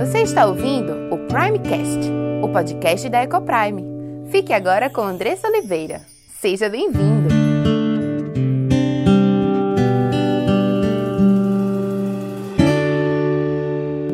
Você 0.00 0.22
está 0.22 0.46
ouvindo 0.46 1.14
o 1.14 1.18
Primecast, 1.26 2.10
o 2.42 2.48
podcast 2.50 3.06
da 3.10 3.22
Ecoprime. 3.22 3.84
Fique 4.30 4.50
agora 4.50 4.88
com 4.88 5.02
Andressa 5.02 5.46
Oliveira. 5.46 6.00
Seja 6.40 6.70
bem-vindo! 6.70 7.28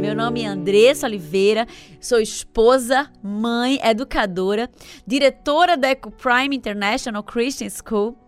Meu 0.00 0.16
nome 0.16 0.42
é 0.42 0.48
Andressa 0.48 1.06
Oliveira, 1.06 1.68
sou 2.00 2.18
esposa, 2.18 3.08
mãe, 3.22 3.78
educadora, 3.80 4.68
diretora 5.06 5.76
da 5.76 5.90
EcoPrime 5.90 6.56
International 6.56 7.22
Christian 7.22 7.68
School 7.70 8.18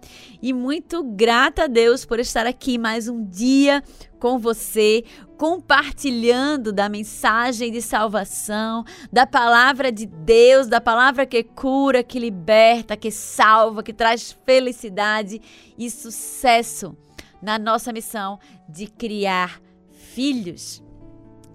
e 0.41 0.53
muito 0.53 1.03
grata 1.03 1.65
a 1.65 1.67
Deus 1.67 2.05
por 2.05 2.21
estar 2.21 2.47
aqui 2.47 2.79
mais 2.79 3.09
um 3.09 3.25
dia 3.25 3.83
com 4.21 4.39
você, 4.39 5.05
compartilhando 5.39 6.73
da 6.73 6.89
mensagem 6.89 7.71
de 7.71 7.81
salvação, 7.81 8.85
da 9.11 9.25
palavra 9.25 9.93
de 9.93 10.05
Deus, 10.05 10.67
da 10.67 10.81
palavra 10.81 11.25
que 11.25 11.45
cura, 11.45 12.03
que 12.03 12.19
liberta, 12.19 12.97
que 12.97 13.13
salva, 13.13 13.85
que 13.85 13.93
traz 13.93 14.37
felicidade 14.45 15.41
e 15.79 15.89
sucesso 15.89 16.97
na 17.41 17.57
nossa 17.57 17.93
missão 17.93 18.41
de 18.69 18.89
criar 18.89 19.63
filhos. 19.93 20.83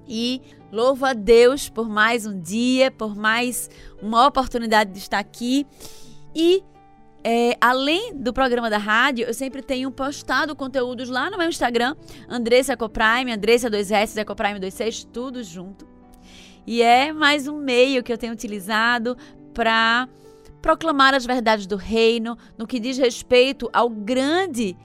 E 0.07 0.41
louvo 0.71 1.05
a 1.05 1.11
Deus 1.11 1.67
por 1.67 1.89
mais 1.89 2.25
um 2.25 2.39
dia, 2.39 2.89
por 2.89 3.13
mais 3.13 3.69
uma 4.01 4.25
oportunidade 4.25 4.93
de 4.93 4.99
estar 4.99 5.19
aqui. 5.19 5.67
E 6.33 6.63
é, 7.23 7.55
além 7.61 8.13
do 8.13 8.33
programa 8.33 8.69
da 8.69 8.77
rádio, 8.77 9.25
eu 9.25 9.33
sempre 9.33 9.61
tenho 9.61 9.89
postado 9.89 10.55
conteúdos 10.55 11.09
lá 11.09 11.29
no 11.29 11.37
meu 11.37 11.47
Instagram, 11.47 11.95
Andressa 12.27 12.73
Ecoprime, 12.73 13.31
Andressa 13.31 13.69
2S, 13.69 14.17
Ecoprime 14.17 14.59
26, 14.59 15.05
tudo 15.05 15.41
junto. 15.41 15.87
E 16.67 16.81
é 16.81 17.13
mais 17.13 17.47
um 17.47 17.57
meio 17.57 18.03
que 18.03 18.11
eu 18.11 18.17
tenho 18.17 18.33
utilizado 18.33 19.17
para 19.53 20.07
proclamar 20.61 21.13
as 21.13 21.25
verdades 21.25 21.65
do 21.65 21.75
reino 21.75 22.37
no 22.57 22.67
que 22.67 22.79
diz 22.79 22.97
respeito 22.97 23.69
ao 23.71 23.89
grande 23.89 24.75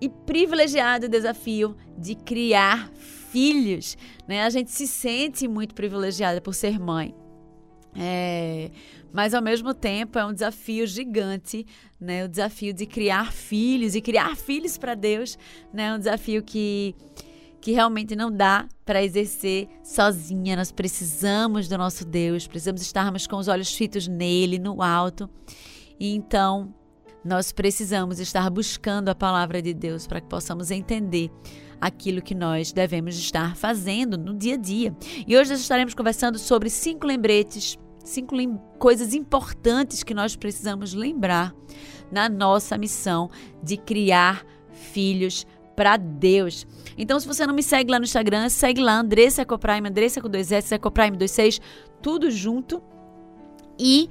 e 0.00 0.08
privilegiado 0.08 1.08
desafio 1.08 1.76
de 1.96 2.14
criar 2.14 2.90
filhos. 3.30 3.96
Né? 4.26 4.42
A 4.42 4.50
gente 4.50 4.70
se 4.70 4.86
sente 4.86 5.46
muito 5.46 5.74
privilegiada 5.74 6.40
por 6.40 6.54
ser 6.54 6.80
mãe. 6.80 7.14
É, 7.96 8.70
mas 9.12 9.34
ao 9.34 9.42
mesmo 9.42 9.74
tempo 9.74 10.18
é 10.18 10.24
um 10.24 10.32
desafio 10.32 10.86
gigante, 10.86 11.66
né? 12.00 12.24
O 12.24 12.28
desafio 12.28 12.72
de 12.72 12.86
criar 12.86 13.32
filhos 13.32 13.94
e 13.94 14.00
criar 14.00 14.36
filhos 14.36 14.78
para 14.78 14.94
Deus, 14.94 15.36
né? 15.72 15.86
É 15.88 15.94
um 15.94 15.98
desafio 15.98 16.42
que 16.42 16.94
que 17.60 17.72
realmente 17.72 18.16
não 18.16 18.30
dá 18.30 18.66
para 18.86 19.04
exercer 19.04 19.68
sozinha. 19.84 20.56
Nós 20.56 20.72
precisamos 20.72 21.68
do 21.68 21.76
nosso 21.76 22.06
Deus, 22.06 22.46
precisamos 22.46 22.80
estarmos 22.80 23.26
com 23.26 23.36
os 23.36 23.48
olhos 23.48 23.74
fitos 23.74 24.08
nele, 24.08 24.58
no 24.58 24.82
alto. 24.82 25.28
E 25.98 26.14
então 26.14 26.74
nós 27.22 27.52
precisamos 27.52 28.18
estar 28.18 28.48
buscando 28.48 29.10
a 29.10 29.14
palavra 29.14 29.60
de 29.60 29.74
Deus 29.74 30.06
para 30.06 30.22
que 30.22 30.26
possamos 30.26 30.70
entender 30.70 31.30
aquilo 31.80 32.20
que 32.20 32.34
nós 32.34 32.72
devemos 32.72 33.16
estar 33.16 33.56
fazendo 33.56 34.18
no 34.18 34.34
dia 34.34 34.54
a 34.54 34.58
dia. 34.58 34.94
E 35.26 35.36
hoje 35.36 35.50
nós 35.50 35.60
estaremos 35.60 35.94
conversando 35.94 36.38
sobre 36.38 36.68
cinco 36.68 37.06
lembretes 37.06 37.78
cinco 38.04 38.36
coisas 38.78 39.14
importantes 39.14 40.02
que 40.02 40.14
nós 40.14 40.36
precisamos 40.36 40.94
lembrar 40.94 41.54
na 42.10 42.28
nossa 42.28 42.76
missão 42.76 43.30
de 43.62 43.76
criar 43.76 44.44
filhos 44.72 45.46
para 45.76 45.96
Deus. 45.96 46.66
Então, 46.98 47.18
se 47.18 47.26
você 47.26 47.46
não 47.46 47.54
me 47.54 47.62
segue 47.62 47.90
lá 47.90 47.98
no 47.98 48.04
Instagram, 48.04 48.48
segue 48.48 48.80
lá, 48.80 48.98
Andressa 48.98 49.42
Ecoprime, 49.42 49.88
Andressa 49.88 50.20
com 50.20 50.28
dois 50.28 50.50
S, 50.50 50.74
Ecoprime 50.74 51.16
26, 51.16 51.60
tudo 52.02 52.30
junto. 52.30 52.82
E 53.78 54.10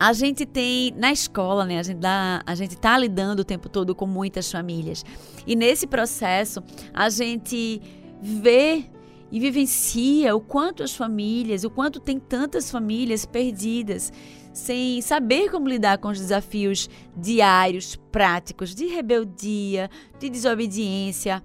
a 0.00 0.14
gente 0.14 0.46
tem 0.46 0.94
na 0.96 1.12
escola, 1.12 1.66
né? 1.66 1.78
A 1.78 1.82
gente, 1.82 1.98
dá, 1.98 2.42
a 2.46 2.54
gente 2.54 2.74
tá 2.74 2.96
lidando 2.96 3.40
o 3.40 3.44
tempo 3.44 3.68
todo 3.68 3.94
com 3.94 4.06
muitas 4.06 4.50
famílias. 4.50 5.04
E 5.46 5.54
nesse 5.54 5.86
processo, 5.86 6.62
a 6.94 7.10
gente 7.10 7.82
vê 8.22 8.86
e 9.30 9.38
vivencia 9.38 10.34
o 10.34 10.40
quanto 10.40 10.82
as 10.82 10.96
famílias, 10.96 11.64
o 11.64 11.70
quanto 11.70 12.00
tem 12.00 12.18
tantas 12.18 12.70
famílias 12.70 13.26
perdidas, 13.26 14.10
sem 14.54 15.02
saber 15.02 15.50
como 15.50 15.68
lidar 15.68 15.98
com 15.98 16.08
os 16.08 16.18
desafios 16.18 16.88
diários, 17.14 17.94
práticos, 18.10 18.74
de 18.74 18.86
rebeldia, 18.86 19.90
de 20.18 20.30
desobediência, 20.30 21.42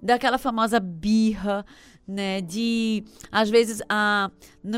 daquela 0.00 0.38
famosa 0.38 0.78
birra, 0.78 1.66
né? 2.06 2.40
De 2.40 3.04
às 3.30 3.50
vezes 3.50 3.82
a 3.88 4.30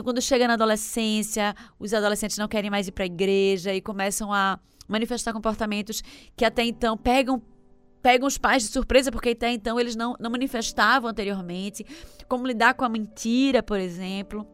quando 0.03 0.21
chega 0.21 0.47
na 0.47 0.55
adolescência, 0.55 1.55
os 1.79 1.93
adolescentes 1.93 2.39
não 2.39 2.49
querem 2.49 2.71
mais 2.71 2.89
ir 2.89 2.93
para 2.93 3.05
a 3.05 3.07
igreja 3.07 3.75
e 3.75 3.81
começam 3.81 4.33
a 4.33 4.59
manifestar 4.89 5.33
comportamentos 5.33 6.03
que 6.35 6.45
até 6.45 6.65
então 6.65 6.97
pegam 6.97 7.43
pegam 8.03 8.27
os 8.27 8.39
pais 8.39 8.63
de 8.63 8.71
surpresa, 8.71 9.11
porque 9.11 9.31
até 9.31 9.53
então 9.53 9.79
eles 9.79 9.97
não, 9.97 10.15
não 10.19 10.31
manifestavam 10.31 11.11
anteriormente. 11.11 11.85
Como 12.29 12.47
lidar 12.47 12.75
com 12.75 12.85
a 12.85 12.89
mentira, 12.89 13.63
por 13.63 13.79
exemplo. 13.79 14.47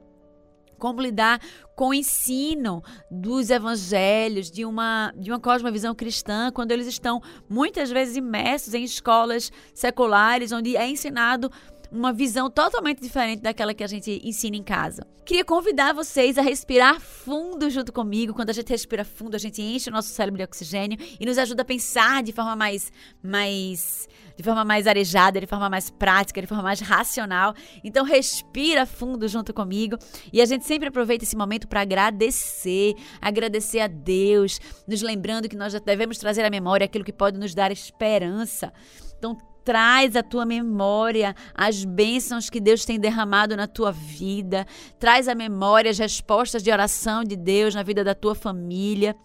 Como 0.78 1.00
lidar 1.00 1.40
com 1.76 1.88
o 1.88 1.94
ensino 1.94 2.82
dos 3.10 3.50
evangelhos, 3.50 4.50
de 4.50 4.64
uma, 4.64 5.12
de 5.16 5.30
uma 5.30 5.38
cosmovisão 5.38 5.94
cristã, 5.94 6.50
quando 6.52 6.72
eles 6.72 6.86
estão 6.86 7.22
muitas 7.48 7.90
vezes 7.90 8.16
imersos 8.16 8.74
em 8.74 8.82
escolas 8.82 9.52
seculares, 9.72 10.50
onde 10.50 10.76
é 10.76 10.88
ensinado 10.88 11.50
uma 11.94 12.12
visão 12.12 12.50
totalmente 12.50 13.00
diferente 13.00 13.40
daquela 13.40 13.72
que 13.72 13.84
a 13.84 13.86
gente 13.86 14.20
ensina 14.24 14.56
em 14.56 14.62
casa. 14.62 15.06
Queria 15.24 15.44
convidar 15.44 15.94
vocês 15.94 16.36
a 16.36 16.42
respirar 16.42 17.00
fundo 17.00 17.70
junto 17.70 17.92
comigo. 17.92 18.34
Quando 18.34 18.50
a 18.50 18.52
gente 18.52 18.68
respira 18.68 19.04
fundo, 19.04 19.36
a 19.36 19.38
gente 19.38 19.62
enche 19.62 19.88
o 19.88 19.92
nosso 19.92 20.08
cérebro 20.08 20.38
de 20.38 20.44
oxigênio 20.44 20.98
e 21.18 21.24
nos 21.24 21.38
ajuda 21.38 21.62
a 21.62 21.64
pensar 21.64 22.22
de 22.22 22.32
forma 22.32 22.56
mais 22.56 22.92
mais 23.22 24.08
de 24.36 24.42
forma 24.42 24.64
mais 24.64 24.88
arejada, 24.88 25.40
de 25.40 25.46
forma 25.46 25.70
mais 25.70 25.90
prática, 25.90 26.40
de 26.40 26.46
forma 26.48 26.62
mais 26.62 26.80
racional. 26.80 27.54
Então 27.84 28.04
respira 28.04 28.84
fundo 28.84 29.28
junto 29.28 29.54
comigo 29.54 29.96
e 30.32 30.42
a 30.42 30.44
gente 30.44 30.66
sempre 30.66 30.88
aproveita 30.88 31.24
esse 31.24 31.36
momento 31.36 31.68
para 31.68 31.82
agradecer, 31.82 32.94
agradecer 33.20 33.78
a 33.78 33.86
Deus, 33.86 34.60
nos 34.86 35.00
lembrando 35.00 35.48
que 35.48 35.56
nós 35.56 35.72
devemos 35.80 36.18
trazer 36.18 36.44
à 36.44 36.50
memória 36.50 36.84
aquilo 36.84 37.04
que 37.04 37.12
pode 37.12 37.38
nos 37.38 37.54
dar 37.54 37.70
esperança. 37.70 38.72
Então 39.16 39.38
Traz 39.64 40.14
à 40.14 40.22
tua 40.22 40.44
memória 40.44 41.34
as 41.54 41.84
bênçãos 41.84 42.50
que 42.50 42.60
Deus 42.60 42.84
tem 42.84 43.00
derramado 43.00 43.56
na 43.56 43.66
tua 43.66 43.90
vida. 43.90 44.66
Traz 44.98 45.26
à 45.26 45.34
memória 45.34 45.90
as 45.90 45.98
respostas 45.98 46.62
de 46.62 46.70
oração 46.70 47.24
de 47.24 47.34
Deus 47.34 47.74
na 47.74 47.82
vida 47.82 48.04
da 48.04 48.14
tua 48.14 48.34
família. 48.34 49.16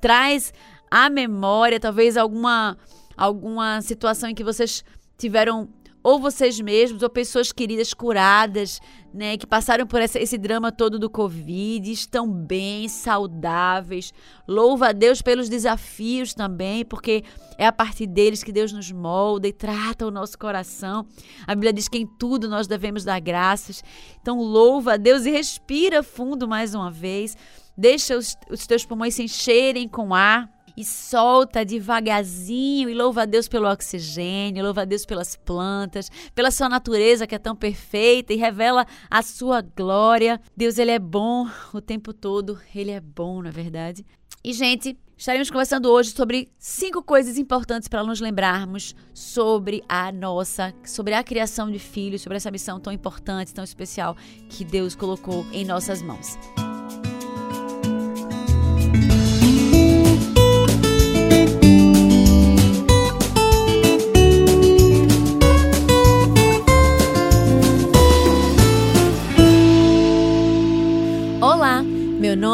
Traz 0.00 0.52
à 0.90 1.08
memória 1.08 1.80
talvez 1.80 2.16
alguma 2.16 2.76
alguma 3.16 3.82
situação 3.82 4.30
em 4.30 4.34
que 4.34 4.44
vocês 4.44 4.84
tiveram 5.18 5.68
ou 6.02 6.18
vocês 6.18 6.60
mesmos, 6.60 7.02
ou 7.02 7.10
pessoas 7.10 7.52
queridas 7.52 7.92
curadas, 7.92 8.80
né, 9.12 9.36
que 9.36 9.46
passaram 9.46 9.86
por 9.86 10.00
essa, 10.00 10.18
esse 10.18 10.36
drama 10.38 10.70
todo 10.70 10.98
do 10.98 11.10
Covid, 11.10 11.90
estão 11.90 12.30
bem, 12.30 12.88
saudáveis. 12.88 14.12
Louva 14.46 14.88
a 14.88 14.92
Deus 14.92 15.22
pelos 15.22 15.48
desafios 15.48 16.34
também, 16.34 16.84
porque 16.84 17.24
é 17.56 17.66
a 17.66 17.72
partir 17.72 18.06
deles 18.06 18.44
que 18.44 18.52
Deus 18.52 18.72
nos 18.72 18.92
molda 18.92 19.48
e 19.48 19.52
trata 19.52 20.06
o 20.06 20.10
nosso 20.10 20.38
coração. 20.38 21.06
A 21.46 21.54
Bíblia 21.54 21.72
diz 21.72 21.88
que 21.88 21.98
em 21.98 22.06
tudo 22.06 22.48
nós 22.48 22.66
devemos 22.66 23.04
dar 23.04 23.20
graças. 23.20 23.82
Então, 24.20 24.40
louva 24.40 24.94
a 24.94 24.96
Deus 24.96 25.26
e 25.26 25.30
respira 25.30 26.02
fundo 26.02 26.46
mais 26.46 26.74
uma 26.74 26.90
vez. 26.90 27.36
Deixa 27.76 28.16
os, 28.16 28.36
os 28.50 28.66
teus 28.66 28.84
pulmões 28.84 29.14
se 29.14 29.22
encherem 29.22 29.88
com 29.88 30.14
ar 30.14 30.57
e 30.78 30.84
solta 30.84 31.64
devagarzinho 31.64 32.88
e 32.88 32.94
louva 32.94 33.22
a 33.22 33.24
Deus 33.24 33.48
pelo 33.48 33.68
oxigênio, 33.68 34.62
louva 34.62 34.82
a 34.82 34.84
Deus 34.84 35.04
pelas 35.04 35.34
plantas, 35.34 36.08
pela 36.36 36.52
sua 36.52 36.68
natureza 36.68 37.26
que 37.26 37.34
é 37.34 37.38
tão 37.38 37.56
perfeita 37.56 38.32
e 38.32 38.36
revela 38.36 38.86
a 39.10 39.20
sua 39.20 39.60
glória. 39.60 40.40
Deus, 40.56 40.78
ele 40.78 40.92
é 40.92 40.98
bom 41.00 41.48
o 41.74 41.80
tempo 41.80 42.12
todo, 42.14 42.60
ele 42.72 42.92
é 42.92 43.00
bom, 43.00 43.42
na 43.42 43.48
é 43.48 43.52
verdade. 43.52 44.06
E 44.44 44.52
gente, 44.52 44.96
Estaremos 45.16 45.50
conversando 45.50 45.90
hoje 45.90 46.12
sobre 46.12 46.48
cinco 46.60 47.02
coisas 47.02 47.38
importantes 47.38 47.88
para 47.88 48.04
nos 48.04 48.20
lembrarmos 48.20 48.94
sobre 49.12 49.82
a 49.88 50.12
nossa, 50.12 50.72
sobre 50.84 51.12
a 51.12 51.24
criação 51.24 51.68
de 51.68 51.80
filhos, 51.80 52.22
sobre 52.22 52.36
essa 52.36 52.52
missão 52.52 52.78
tão 52.78 52.92
importante, 52.92 53.52
tão 53.52 53.64
especial 53.64 54.16
que 54.48 54.64
Deus 54.64 54.94
colocou 54.94 55.44
em 55.52 55.64
nossas 55.64 56.00
mãos. 56.02 56.38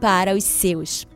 para 0.00 0.34
os 0.34 0.44
seus. 0.44 1.06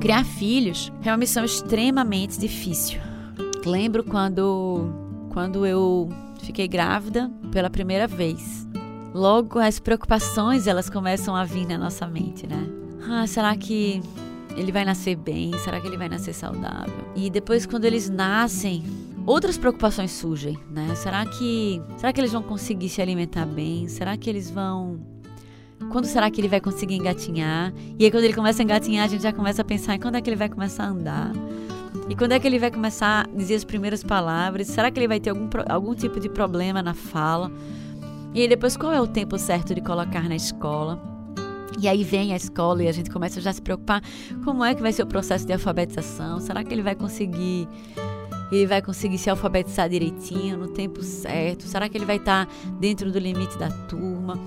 Criar 0.00 0.24
filhos 0.24 0.92
é 1.04 1.10
uma 1.10 1.16
missão 1.16 1.44
extremamente 1.44 2.38
difícil. 2.38 3.00
Lembro 3.64 4.02
quando, 4.02 4.92
quando 5.30 5.64
eu 5.64 6.08
fiquei 6.42 6.66
grávida 6.66 7.30
pela 7.52 7.70
primeira 7.70 8.06
vez. 8.06 8.66
Logo 9.14 9.58
as 9.58 9.78
preocupações 9.78 10.66
elas 10.66 10.90
começam 10.90 11.36
a 11.36 11.44
vir 11.44 11.66
na 11.66 11.78
nossa 11.78 12.06
mente, 12.06 12.46
né? 12.46 12.66
Ah, 13.08 13.26
será 13.26 13.56
que 13.56 14.00
ele 14.56 14.72
vai 14.72 14.84
nascer 14.84 15.16
bem? 15.16 15.56
Será 15.58 15.80
que 15.80 15.86
ele 15.86 15.96
vai 15.96 16.08
nascer 16.08 16.32
saudável? 16.32 17.04
E 17.14 17.30
depois, 17.30 17.66
quando 17.66 17.84
eles 17.84 18.08
nascem, 18.08 18.82
outras 19.26 19.56
preocupações 19.56 20.10
surgem, 20.10 20.58
né? 20.70 20.94
Será 20.94 21.24
que, 21.26 21.80
será 21.96 22.12
que 22.12 22.20
eles 22.20 22.32
vão 22.32 22.42
conseguir 22.42 22.88
se 22.88 23.00
alimentar 23.00 23.46
bem? 23.46 23.88
Será 23.88 24.16
que 24.16 24.28
eles 24.28 24.50
vão 24.50 25.00
quando 25.90 26.04
será 26.04 26.30
que 26.30 26.40
ele 26.40 26.48
vai 26.48 26.60
conseguir 26.60 26.94
engatinhar? 26.94 27.72
E 27.98 28.04
aí 28.04 28.10
quando 28.10 28.24
ele 28.24 28.34
começa 28.34 28.62
a 28.62 28.64
engatinhar, 28.64 29.04
a 29.04 29.08
gente 29.08 29.22
já 29.22 29.32
começa 29.32 29.62
a 29.62 29.64
pensar 29.64 29.94
em 29.94 30.00
quando 30.00 30.16
é 30.16 30.20
que 30.20 30.30
ele 30.30 30.36
vai 30.36 30.48
começar 30.48 30.84
a 30.84 30.88
andar. 30.88 31.32
E 32.08 32.14
quando 32.14 32.32
é 32.32 32.40
que 32.40 32.46
ele 32.46 32.58
vai 32.58 32.70
começar 32.70 33.26
a 33.26 33.36
dizer 33.36 33.56
as 33.56 33.64
primeiras 33.64 34.02
palavras? 34.02 34.68
Será 34.68 34.90
que 34.90 34.98
ele 34.98 35.08
vai 35.08 35.20
ter 35.20 35.30
algum, 35.30 35.48
algum 35.68 35.94
tipo 35.94 36.20
de 36.20 36.28
problema 36.28 36.82
na 36.82 36.94
fala? 36.94 37.50
E 38.34 38.40
aí 38.40 38.48
depois 38.48 38.76
qual 38.76 38.92
é 38.92 39.00
o 39.00 39.06
tempo 39.06 39.38
certo 39.38 39.74
de 39.74 39.80
colocar 39.80 40.28
na 40.28 40.36
escola? 40.36 41.11
E 41.80 41.88
aí 41.88 42.04
vem 42.04 42.32
a 42.32 42.36
escola 42.36 42.82
e 42.82 42.88
a 42.88 42.92
gente 42.92 43.10
começa 43.10 43.40
já 43.40 43.50
a 43.50 43.52
se 43.52 43.62
preocupar 43.62 44.02
como 44.44 44.64
é 44.64 44.74
que 44.74 44.82
vai 44.82 44.92
ser 44.92 45.02
o 45.02 45.06
processo 45.06 45.46
de 45.46 45.52
alfabetização? 45.52 46.40
Será 46.40 46.62
que 46.62 46.72
ele 46.72 46.82
vai 46.82 46.94
conseguir 46.94 47.68
ele 48.50 48.66
vai 48.66 48.82
conseguir 48.82 49.16
se 49.16 49.30
alfabetizar 49.30 49.88
direitinho 49.88 50.58
no 50.58 50.68
tempo 50.68 51.02
certo? 51.02 51.62
Será 51.62 51.88
que 51.88 51.96
ele 51.96 52.04
vai 52.04 52.16
estar 52.16 52.46
dentro 52.78 53.10
do 53.10 53.18
limite 53.18 53.56
da 53.56 53.70
turma? 53.70 54.38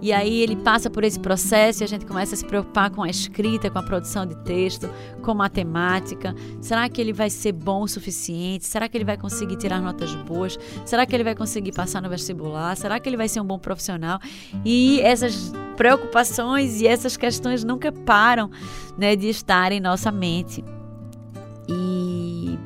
E 0.00 0.12
aí 0.12 0.42
ele 0.42 0.56
passa 0.56 0.90
por 0.90 1.04
esse 1.04 1.18
processo 1.18 1.82
e 1.82 1.84
a 1.84 1.88
gente 1.88 2.04
começa 2.04 2.34
a 2.34 2.38
se 2.38 2.44
preocupar 2.44 2.90
com 2.90 3.02
a 3.02 3.08
escrita, 3.08 3.70
com 3.70 3.78
a 3.78 3.82
produção 3.82 4.26
de 4.26 4.36
texto, 4.36 4.88
com 5.22 5.34
matemática. 5.34 6.34
Será 6.60 6.88
que 6.88 7.00
ele 7.00 7.12
vai 7.12 7.30
ser 7.30 7.52
bom 7.52 7.82
o 7.82 7.88
suficiente? 7.88 8.66
Será 8.66 8.88
que 8.88 8.96
ele 8.96 9.04
vai 9.04 9.16
conseguir 9.16 9.56
tirar 9.56 9.80
notas 9.80 10.14
boas? 10.14 10.58
Será 10.84 11.06
que 11.06 11.14
ele 11.16 11.24
vai 11.24 11.34
conseguir 11.34 11.72
passar 11.72 12.02
no 12.02 12.10
vestibular? 12.10 12.76
Será 12.76 13.00
que 13.00 13.08
ele 13.08 13.16
vai 13.16 13.28
ser 13.28 13.40
um 13.40 13.44
bom 13.44 13.58
profissional? 13.58 14.20
E 14.64 15.00
essas 15.00 15.52
preocupações 15.76 16.80
e 16.80 16.86
essas 16.86 17.16
questões 17.16 17.64
nunca 17.64 17.90
param 17.90 18.50
né, 18.98 19.16
de 19.16 19.28
estar 19.28 19.72
em 19.72 19.80
nossa 19.80 20.10
mente. 20.12 20.62
E, 21.68 22.58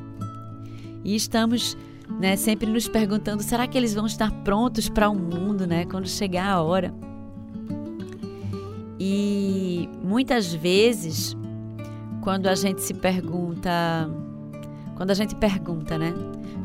e 1.03 1.15
estamos 1.15 1.77
né, 2.19 2.35
sempre 2.35 2.67
nos 2.67 2.87
perguntando: 2.87 3.41
será 3.41 3.67
que 3.67 3.77
eles 3.77 3.93
vão 3.93 4.05
estar 4.05 4.31
prontos 4.43 4.89
para 4.89 5.09
o 5.09 5.13
um 5.13 5.15
mundo 5.15 5.65
né, 5.65 5.85
quando 5.85 6.07
chegar 6.07 6.47
a 6.47 6.61
hora? 6.61 6.93
Muitas 10.11 10.53
vezes, 10.53 11.37
quando 12.21 12.47
a 12.47 12.53
gente 12.53 12.81
se 12.81 12.93
pergunta, 12.93 13.71
quando 14.97 15.11
a 15.11 15.13
gente 15.13 15.33
pergunta, 15.35 15.97
né? 15.97 16.13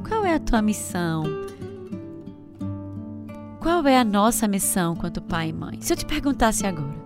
Qual 0.07 0.25
é 0.25 0.35
a 0.35 0.41
tua 0.41 0.61
missão? 0.61 1.23
Qual 3.61 3.87
é 3.87 3.97
a 3.97 4.05
nossa 4.05 4.49
missão 4.49 4.97
quanto 4.97 5.23
pai 5.23 5.51
e 5.51 5.53
mãe? 5.53 5.81
Se 5.81 5.93
eu 5.93 5.97
te 5.97 6.05
perguntasse 6.05 6.67
agora, 6.67 6.97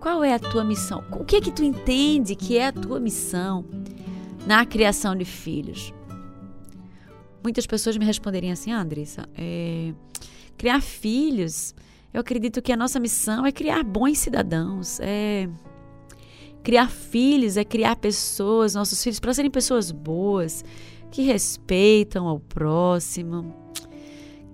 qual 0.00 0.24
é 0.24 0.32
a 0.32 0.38
tua 0.38 0.64
missão? 0.64 1.04
O 1.12 1.22
que 1.22 1.36
é 1.36 1.40
que 1.42 1.52
tu 1.52 1.62
entende 1.62 2.34
que 2.34 2.56
é 2.56 2.68
a 2.68 2.72
tua 2.72 2.98
missão 2.98 3.62
na 4.46 4.64
criação 4.64 5.14
de 5.14 5.26
filhos? 5.26 5.92
Muitas 7.42 7.66
pessoas 7.66 7.98
me 7.98 8.06
responderiam 8.06 8.54
assim, 8.54 8.72
ah, 8.72 8.80
Andressa, 8.80 9.28
é, 9.36 9.92
criar 10.56 10.80
filhos 10.80 11.74
eu 12.14 12.20
acredito 12.20 12.62
que 12.62 12.70
a 12.70 12.76
nossa 12.76 13.00
missão 13.00 13.44
é 13.44 13.50
criar 13.50 13.82
bons 13.82 14.18
cidadãos, 14.18 15.00
é 15.00 15.48
criar 16.64 16.90
filhos, 16.90 17.56
é 17.56 17.64
criar 17.64 17.94
pessoas, 17.96 18.74
nossos 18.74 19.00
filhos, 19.02 19.20
para 19.20 19.34
serem 19.34 19.50
pessoas 19.50 19.92
boas, 19.92 20.64
que 21.10 21.22
respeitam 21.22 22.26
ao 22.26 22.40
próximo, 22.40 23.54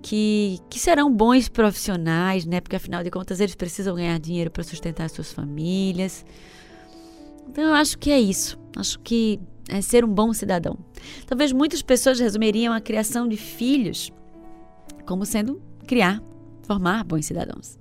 que, 0.01 0.59
que 0.69 0.77
serão 0.77 1.11
bons 1.11 1.47
profissionais, 1.49 2.45
né? 2.45 2.61
Porque 2.61 2.75
afinal 2.75 3.03
de 3.03 3.09
contas 3.09 3.39
eles 3.39 3.55
precisam 3.55 3.95
ganhar 3.95 4.19
dinheiro 4.19 4.51
para 4.51 4.63
sustentar 4.63 5.09
suas 5.09 5.31
famílias. 5.31 6.23
Então 7.49 7.63
eu 7.63 7.73
acho 7.73 7.97
que 7.97 8.11
é 8.11 8.19
isso. 8.19 8.59
Acho 8.75 8.99
que 8.99 9.39
é 9.69 9.81
ser 9.81 10.05
um 10.05 10.13
bom 10.13 10.33
cidadão. 10.33 10.77
Talvez 11.25 11.51
muitas 11.51 11.81
pessoas 11.81 12.19
resumiriam 12.19 12.73
a 12.73 12.81
criação 12.81 13.27
de 13.27 13.37
filhos 13.37 14.11
como 15.05 15.25
sendo 15.25 15.61
criar 15.87 16.21
formar 16.63 17.03
bons 17.03 17.25
cidadãos. 17.25 17.77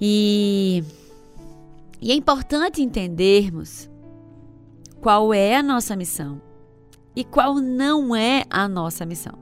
E, 0.00 0.84
e 2.00 2.12
é 2.12 2.14
importante 2.14 2.82
entendermos 2.82 3.90
qual 5.00 5.32
é 5.32 5.56
a 5.56 5.62
nossa 5.62 5.96
missão 5.96 6.40
e 7.14 7.24
qual 7.24 7.54
não 7.56 8.14
é 8.14 8.44
a 8.50 8.68
nossa 8.68 9.04
missão. 9.04 9.32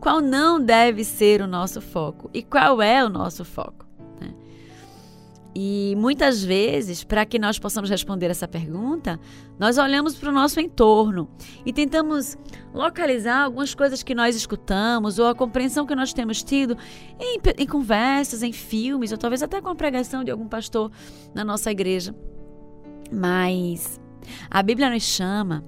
Qual 0.00 0.20
não 0.20 0.60
deve 0.60 1.02
ser 1.04 1.40
o 1.40 1.46
nosso 1.46 1.80
foco 1.80 2.30
e 2.32 2.42
qual 2.42 2.80
é 2.80 3.04
o 3.04 3.08
nosso 3.08 3.44
foco. 3.44 3.85
E 5.58 5.94
muitas 5.96 6.44
vezes, 6.44 7.02
para 7.02 7.24
que 7.24 7.38
nós 7.38 7.58
possamos 7.58 7.88
responder 7.88 8.26
essa 8.26 8.46
pergunta, 8.46 9.18
nós 9.58 9.78
olhamos 9.78 10.14
para 10.14 10.28
o 10.28 10.32
nosso 10.32 10.60
entorno 10.60 11.30
e 11.64 11.72
tentamos 11.72 12.36
localizar 12.74 13.44
algumas 13.44 13.74
coisas 13.74 14.02
que 14.02 14.14
nós 14.14 14.36
escutamos 14.36 15.18
ou 15.18 15.26
a 15.26 15.34
compreensão 15.34 15.86
que 15.86 15.94
nós 15.94 16.12
temos 16.12 16.42
tido 16.42 16.76
em, 17.18 17.40
em 17.56 17.66
conversas, 17.66 18.42
em 18.42 18.52
filmes, 18.52 19.12
ou 19.12 19.16
talvez 19.16 19.42
até 19.42 19.58
com 19.58 19.70
a 19.70 19.74
pregação 19.74 20.22
de 20.22 20.30
algum 20.30 20.46
pastor 20.46 20.92
na 21.34 21.42
nossa 21.42 21.70
igreja. 21.70 22.14
Mas 23.10 23.98
a 24.50 24.62
Bíblia 24.62 24.90
nos 24.90 25.04
chama, 25.04 25.64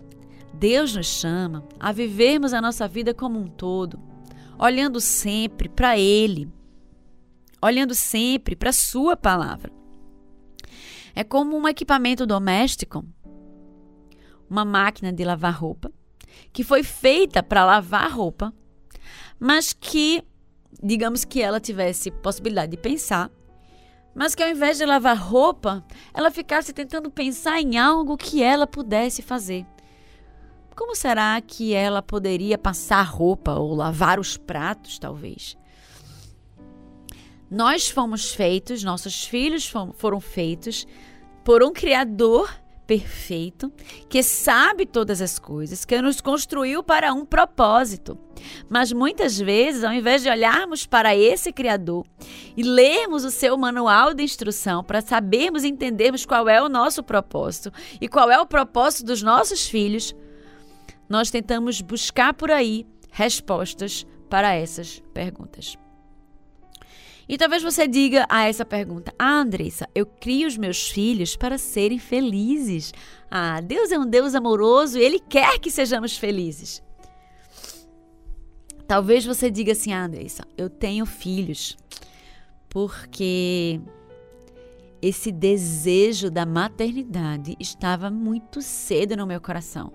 Deus 0.52 0.94
nos 0.94 1.06
chama 1.06 1.64
a 1.80 1.92
vivermos 1.92 2.52
a 2.52 2.60
nossa 2.60 2.86
vida 2.86 3.14
como 3.14 3.38
um 3.38 3.46
todo, 3.46 3.98
olhando 4.58 5.00
sempre 5.00 5.66
para 5.66 5.96
Ele, 5.96 6.46
olhando 7.62 7.94
sempre 7.94 8.54
para 8.54 8.70
Sua 8.70 9.16
palavra. 9.16 9.77
É 11.18 11.24
como 11.24 11.58
um 11.58 11.66
equipamento 11.66 12.24
doméstico, 12.24 13.04
uma 14.48 14.64
máquina 14.64 15.12
de 15.12 15.24
lavar 15.24 15.52
roupa, 15.52 15.90
que 16.52 16.62
foi 16.62 16.84
feita 16.84 17.42
para 17.42 17.64
lavar 17.64 18.08
roupa, 18.08 18.54
mas 19.36 19.72
que, 19.72 20.22
digamos 20.80 21.24
que 21.24 21.42
ela 21.42 21.58
tivesse 21.58 22.12
possibilidade 22.12 22.70
de 22.70 22.76
pensar, 22.76 23.32
mas 24.14 24.36
que 24.36 24.44
ao 24.44 24.48
invés 24.48 24.78
de 24.78 24.86
lavar 24.86 25.18
roupa, 25.18 25.84
ela 26.14 26.30
ficasse 26.30 26.72
tentando 26.72 27.10
pensar 27.10 27.60
em 27.60 27.76
algo 27.76 28.16
que 28.16 28.40
ela 28.40 28.64
pudesse 28.64 29.20
fazer. 29.20 29.66
Como 30.76 30.94
será 30.94 31.40
que 31.40 31.74
ela 31.74 32.00
poderia 32.00 32.56
passar 32.56 33.02
roupa 33.02 33.54
ou 33.54 33.74
lavar 33.74 34.20
os 34.20 34.36
pratos, 34.36 35.00
talvez? 35.00 35.58
Nós 37.50 37.88
fomos 37.88 38.32
feitos, 38.32 38.84
nossos 38.84 39.24
filhos 39.24 39.72
foram 39.94 40.20
feitos 40.20 40.86
por 41.44 41.62
um 41.62 41.72
Criador 41.72 42.50
perfeito, 42.88 43.70
que 44.08 44.22
sabe 44.22 44.86
todas 44.86 45.20
as 45.20 45.38
coisas, 45.38 45.84
que 45.84 46.00
nos 46.00 46.22
construiu 46.22 46.82
para 46.82 47.12
um 47.12 47.24
propósito. 47.24 48.18
Mas 48.68 48.92
muitas 48.92 49.38
vezes, 49.38 49.84
ao 49.84 49.92
invés 49.92 50.22
de 50.22 50.30
olharmos 50.30 50.86
para 50.86 51.14
esse 51.14 51.52
Criador 51.52 52.06
e 52.56 52.62
lermos 52.62 53.24
o 53.24 53.30
seu 53.30 53.58
manual 53.58 54.14
de 54.14 54.22
instrução 54.22 54.82
para 54.82 55.02
sabermos 55.02 55.64
e 55.64 55.68
entendermos 55.68 56.24
qual 56.24 56.48
é 56.48 56.62
o 56.62 56.68
nosso 56.68 57.02
propósito 57.02 57.70
e 58.00 58.08
qual 58.08 58.30
é 58.30 58.40
o 58.40 58.46
propósito 58.46 59.04
dos 59.04 59.22
nossos 59.22 59.66
filhos, 59.66 60.16
nós 61.08 61.30
tentamos 61.30 61.82
buscar 61.82 62.32
por 62.32 62.50
aí 62.50 62.86
respostas 63.10 64.06
para 64.30 64.54
essas 64.54 65.02
perguntas. 65.12 65.76
E 67.28 67.36
talvez 67.36 67.62
você 67.62 67.86
diga 67.86 68.26
a 68.28 68.46
essa 68.46 68.64
pergunta: 68.64 69.12
Ah, 69.18 69.40
Andressa, 69.40 69.88
eu 69.94 70.06
crio 70.06 70.48
os 70.48 70.56
meus 70.56 70.88
filhos 70.88 71.36
para 71.36 71.58
serem 71.58 71.98
felizes. 71.98 72.92
Ah, 73.30 73.60
Deus 73.60 73.92
é 73.92 73.98
um 73.98 74.06
Deus 74.06 74.34
amoroso 74.34 74.98
e 74.98 75.02
Ele 75.02 75.20
quer 75.20 75.58
que 75.58 75.70
sejamos 75.70 76.16
felizes. 76.16 76.82
Talvez 78.86 79.26
você 79.26 79.50
diga 79.50 79.72
assim: 79.72 79.92
Ah, 79.92 80.04
Andressa, 80.04 80.44
eu 80.56 80.70
tenho 80.70 81.04
filhos 81.04 81.76
porque 82.70 83.80
esse 85.00 85.30
desejo 85.30 86.30
da 86.30 86.44
maternidade 86.46 87.56
estava 87.60 88.10
muito 88.10 88.62
cedo 88.62 89.16
no 89.16 89.26
meu 89.26 89.40
coração. 89.40 89.92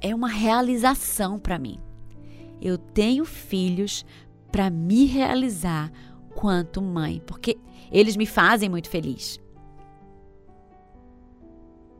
É 0.00 0.14
uma 0.14 0.28
realização 0.28 1.38
para 1.38 1.58
mim. 1.58 1.80
Eu 2.60 2.78
tenho 2.78 3.24
filhos 3.24 4.04
para 4.54 4.70
me 4.70 5.04
realizar 5.04 5.90
quanto 6.32 6.80
mãe, 6.80 7.20
porque 7.26 7.58
eles 7.90 8.16
me 8.16 8.24
fazem 8.24 8.68
muito 8.68 8.88
feliz. 8.88 9.40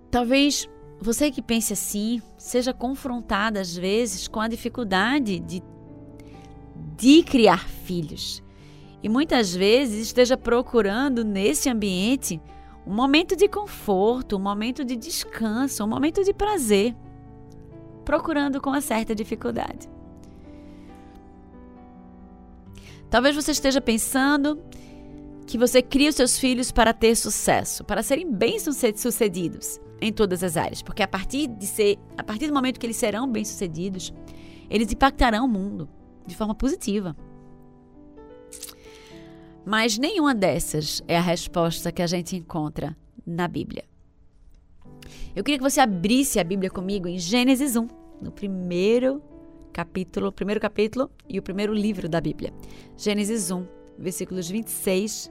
Talvez 0.09 0.69
você 1.01 1.33
que 1.33 1.43
pense 1.43 1.73
assim 1.73 2.23
seja 2.39 2.73
confrontada 2.73 3.61
às 3.61 3.77
vezes 3.77 4.29
com 4.29 4.39
a 4.39 4.47
dificuldade 4.47 5.41
de, 5.41 5.61
de 6.97 7.25
criar 7.25 7.69
filhos. 7.69 8.41
E 9.03 9.09
muitas 9.09 9.53
vezes 9.53 10.07
esteja 10.07 10.37
procurando 10.37 11.25
nesse 11.25 11.69
ambiente 11.69 12.41
um 12.87 12.95
momento 12.95 13.35
de 13.35 13.49
conforto, 13.49 14.37
um 14.37 14.41
momento 14.41 14.85
de 14.85 14.95
descanso, 14.95 15.83
um 15.83 15.89
momento 15.89 16.23
de 16.23 16.33
prazer, 16.33 16.95
procurando 18.05 18.61
com 18.61 18.71
uma 18.71 18.81
certa 18.81 19.13
dificuldade. 19.13 19.93
Talvez 23.15 23.37
você 23.37 23.53
esteja 23.53 23.81
pensando 23.81 24.61
que 25.47 25.57
você 25.57 25.81
cria 25.81 26.11
os 26.11 26.17
seus 26.17 26.37
filhos 26.37 26.73
para 26.73 26.93
ter 26.93 27.15
sucesso, 27.15 27.85
para 27.85 28.03
serem 28.03 28.29
bem-sucedidos 28.29 29.81
em 30.01 30.13
todas 30.13 30.43
as 30.43 30.57
áreas, 30.57 30.83
porque 30.83 31.01
a 31.01 31.07
partir 31.07 31.47
de 31.47 31.65
ser, 31.65 31.97
a 32.19 32.25
partir 32.25 32.49
do 32.49 32.53
momento 32.53 32.81
que 32.81 32.85
eles 32.85 32.97
serão 32.97 33.31
bem-sucedidos, 33.31 34.13
eles 34.69 34.91
impactarão 34.91 35.45
o 35.45 35.49
mundo 35.49 35.89
de 36.27 36.35
forma 36.35 36.57
positiva. 36.57 37.17
Mas 39.65 39.97
nenhuma 39.97 40.35
dessas 40.35 41.01
é 41.07 41.17
a 41.17 41.23
resposta 41.23 41.93
que 41.93 42.03
a 42.03 42.09
gente 42.09 42.35
encontra 42.35 42.97
na 43.25 43.47
Bíblia. 43.47 43.85
Eu 45.37 45.45
queria 45.45 45.59
que 45.59 45.71
você 45.71 45.79
abrisse 45.79 46.41
a 46.41 46.45
Bíblia 46.45 46.69
comigo 46.69 47.07
em 47.07 47.17
Gênesis 47.17 47.77
1, 47.77 47.87
no 48.21 48.33
primeiro 48.33 49.23
capítulo, 49.75 50.31
primeiro 50.31 50.61
capítulo 50.61 51.11
e 51.29 51.37
o 51.37 51.43
primeiro 51.43 51.75
livro 51.75 52.09
da 52.09 52.21
Bíblia. 52.21 52.55
Gênesis 52.97 53.51
1, 53.51 53.67
versículos 53.99 54.49
26 54.49 55.31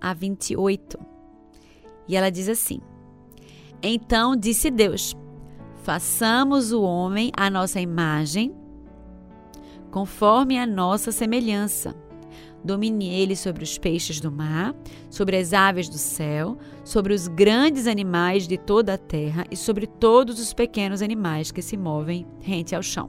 a 0.00 0.14
28. 0.14 0.96
E 2.08 2.16
ela 2.16 2.30
diz 2.30 2.48
assim: 2.48 2.80
Então 3.82 4.36
disse 4.36 4.70
Deus: 4.70 5.16
Façamos 5.82 6.72
o 6.72 6.82
homem 6.82 7.32
à 7.36 7.50
nossa 7.50 7.80
imagem, 7.80 8.54
conforme 9.90 10.56
a 10.56 10.66
nossa 10.66 11.10
semelhança 11.10 11.96
Domine 12.66 13.08
ele 13.08 13.36
sobre 13.36 13.62
os 13.62 13.78
peixes 13.78 14.20
do 14.20 14.30
mar, 14.30 14.74
sobre 15.08 15.36
as 15.36 15.52
aves 15.52 15.88
do 15.88 15.98
céu, 15.98 16.58
sobre 16.84 17.14
os 17.14 17.28
grandes 17.28 17.86
animais 17.86 18.48
de 18.48 18.58
toda 18.58 18.94
a 18.94 18.98
terra 18.98 19.46
e 19.48 19.56
sobre 19.56 19.86
todos 19.86 20.40
os 20.40 20.52
pequenos 20.52 21.00
animais 21.00 21.52
que 21.52 21.62
se 21.62 21.76
movem 21.76 22.26
rente 22.40 22.74
ao 22.74 22.82
chão. 22.82 23.08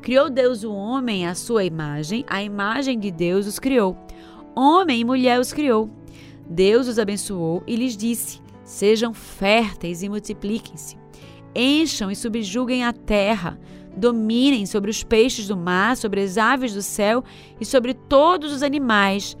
Criou 0.00 0.30
Deus 0.30 0.62
o 0.62 0.72
homem 0.72 1.26
à 1.26 1.34
sua 1.34 1.64
imagem, 1.64 2.24
a 2.28 2.44
imagem 2.44 2.96
de 2.96 3.10
Deus 3.10 3.48
os 3.48 3.58
criou. 3.58 3.96
Homem 4.54 5.00
e 5.00 5.04
mulher 5.04 5.40
os 5.40 5.52
criou. 5.52 5.90
Deus 6.48 6.86
os 6.86 6.96
abençoou 6.96 7.64
e 7.66 7.74
lhes 7.74 7.96
disse: 7.96 8.40
Sejam 8.62 9.12
férteis 9.12 10.04
e 10.04 10.08
multipliquem-se. 10.08 10.96
Encham 11.56 12.08
e 12.08 12.14
subjuguem 12.14 12.84
a 12.84 12.92
terra 12.92 13.58
dominem 13.96 14.66
sobre 14.66 14.90
os 14.90 15.02
peixes 15.02 15.48
do 15.48 15.56
mar, 15.56 15.96
sobre 15.96 16.20
as 16.20 16.36
aves 16.36 16.74
do 16.74 16.82
céu 16.82 17.24
e 17.60 17.64
sobre 17.64 17.94
todos 17.94 18.52
os 18.52 18.62
animais 18.62 19.36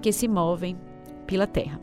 que 0.00 0.12
se 0.12 0.28
movem 0.28 0.78
pela 1.26 1.46
terra. 1.46 1.80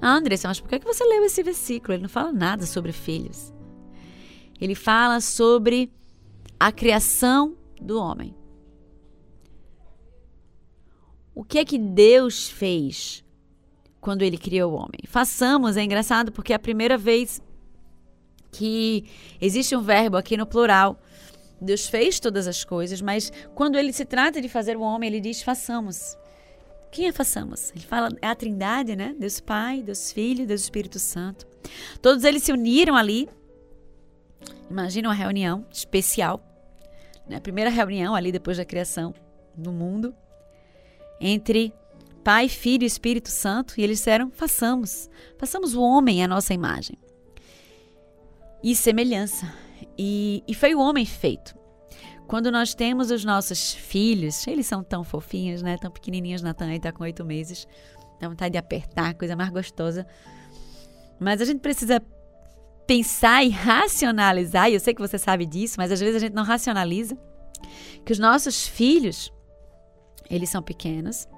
Andressa, 0.00 0.48
mas 0.48 0.60
por 0.60 0.68
que 0.68 0.84
você 0.84 1.04
leu 1.04 1.24
esse 1.24 1.42
versículo? 1.42 1.94
Ele 1.94 2.02
não 2.02 2.08
fala 2.08 2.32
nada 2.32 2.66
sobre 2.66 2.92
filhos. 2.92 3.52
Ele 4.60 4.74
fala 4.74 5.20
sobre 5.20 5.90
a 6.58 6.70
criação 6.70 7.56
do 7.80 7.98
homem. 7.98 8.34
O 11.34 11.44
que 11.44 11.58
é 11.58 11.64
que 11.64 11.78
Deus 11.78 12.48
fez 12.48 13.24
quando 14.00 14.22
ele 14.22 14.36
criou 14.36 14.72
o 14.72 14.74
homem? 14.74 15.00
Façamos, 15.06 15.76
é 15.76 15.82
engraçado 15.82 16.30
porque 16.30 16.52
é 16.52 16.56
a 16.56 16.60
primeira 16.60 16.98
vez 16.98 17.40
que 18.52 19.04
existe 19.40 19.74
um 19.74 19.82
verbo 19.82 20.16
aqui 20.16 20.36
no 20.36 20.46
plural. 20.46 21.00
Deus 21.60 21.86
fez 21.86 22.20
todas 22.20 22.46
as 22.46 22.64
coisas, 22.64 23.00
mas 23.00 23.32
quando 23.54 23.78
ele 23.78 23.92
se 23.92 24.04
trata 24.04 24.40
de 24.40 24.48
fazer 24.48 24.76
o 24.76 24.82
homem, 24.82 25.08
ele 25.08 25.20
diz: 25.20 25.42
façamos. 25.42 26.16
Quem 26.90 27.08
é 27.08 27.12
façamos? 27.12 27.70
Ele 27.74 27.86
fala, 27.86 28.10
é 28.20 28.26
a 28.26 28.34
Trindade, 28.34 28.94
né? 28.94 29.14
Deus 29.18 29.40
Pai, 29.40 29.82
Deus 29.82 30.12
Filho, 30.12 30.46
Deus 30.46 30.60
Espírito 30.60 30.98
Santo. 30.98 31.46
Todos 32.02 32.22
eles 32.22 32.42
se 32.42 32.52
uniram 32.52 32.94
ali. 32.94 33.30
Imagina 34.68 35.08
uma 35.08 35.14
reunião 35.14 35.64
especial, 35.72 36.44
né? 37.26 37.36
a 37.36 37.40
primeira 37.40 37.70
reunião 37.70 38.14
ali 38.14 38.30
depois 38.30 38.58
da 38.58 38.64
criação 38.64 39.14
do 39.54 39.72
mundo, 39.72 40.14
entre 41.20 41.72
Pai, 42.22 42.48
Filho 42.48 42.82
e 42.82 42.86
Espírito 42.86 43.30
Santo, 43.30 43.74
e 43.78 43.82
eles 43.82 43.98
disseram: 43.98 44.30
façamos, 44.30 45.08
façamos 45.38 45.74
o 45.74 45.80
homem 45.80 46.22
à 46.22 46.28
nossa 46.28 46.52
imagem 46.52 46.98
e 48.62 48.74
semelhança. 48.76 49.52
E, 49.98 50.42
e 50.46 50.54
foi 50.54 50.74
o 50.74 50.80
homem 50.80 51.04
feito. 51.04 51.54
Quando 52.26 52.50
nós 52.50 52.74
temos 52.74 53.10
os 53.10 53.24
nossos 53.24 53.74
filhos, 53.74 54.46
eles 54.46 54.66
são 54.66 54.82
tão 54.82 55.04
fofinhos, 55.04 55.62
né? 55.62 55.76
Tão 55.76 55.90
pequenininhos, 55.90 56.40
Natan 56.40 56.66
aí 56.66 56.80
tá 56.80 56.92
com 56.92 57.02
oito 57.02 57.24
meses. 57.24 57.66
Dá 58.20 58.28
vontade 58.28 58.52
de 58.52 58.58
apertar, 58.58 59.14
coisa 59.14 59.36
mais 59.36 59.50
gostosa. 59.50 60.06
Mas 61.18 61.40
a 61.40 61.44
gente 61.44 61.60
precisa 61.60 62.00
pensar 62.86 63.44
e 63.44 63.48
racionalizar, 63.48 64.70
e 64.70 64.74
eu 64.74 64.80
sei 64.80 64.94
que 64.94 65.00
você 65.00 65.18
sabe 65.18 65.46
disso, 65.46 65.74
mas 65.78 65.92
às 65.92 66.00
vezes 66.00 66.16
a 66.16 66.18
gente 66.18 66.34
não 66.34 66.42
racionaliza, 66.42 67.16
que 68.04 68.12
os 68.12 68.18
nossos 68.18 68.66
filhos, 68.66 69.32
eles 70.28 70.50
são 70.50 70.62
pequenos, 70.62 71.28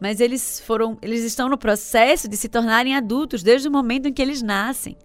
mas 0.00 0.20
eles 0.20 0.60
foram, 0.60 0.98
eles 1.00 1.24
estão 1.24 1.48
no 1.48 1.56
processo 1.56 2.28
de 2.28 2.36
se 2.36 2.48
tornarem 2.48 2.94
adultos 2.94 3.42
desde 3.42 3.68
o 3.68 3.72
momento 3.72 4.06
em 4.06 4.12
que 4.12 4.20
eles 4.20 4.42
nascem. 4.42 4.96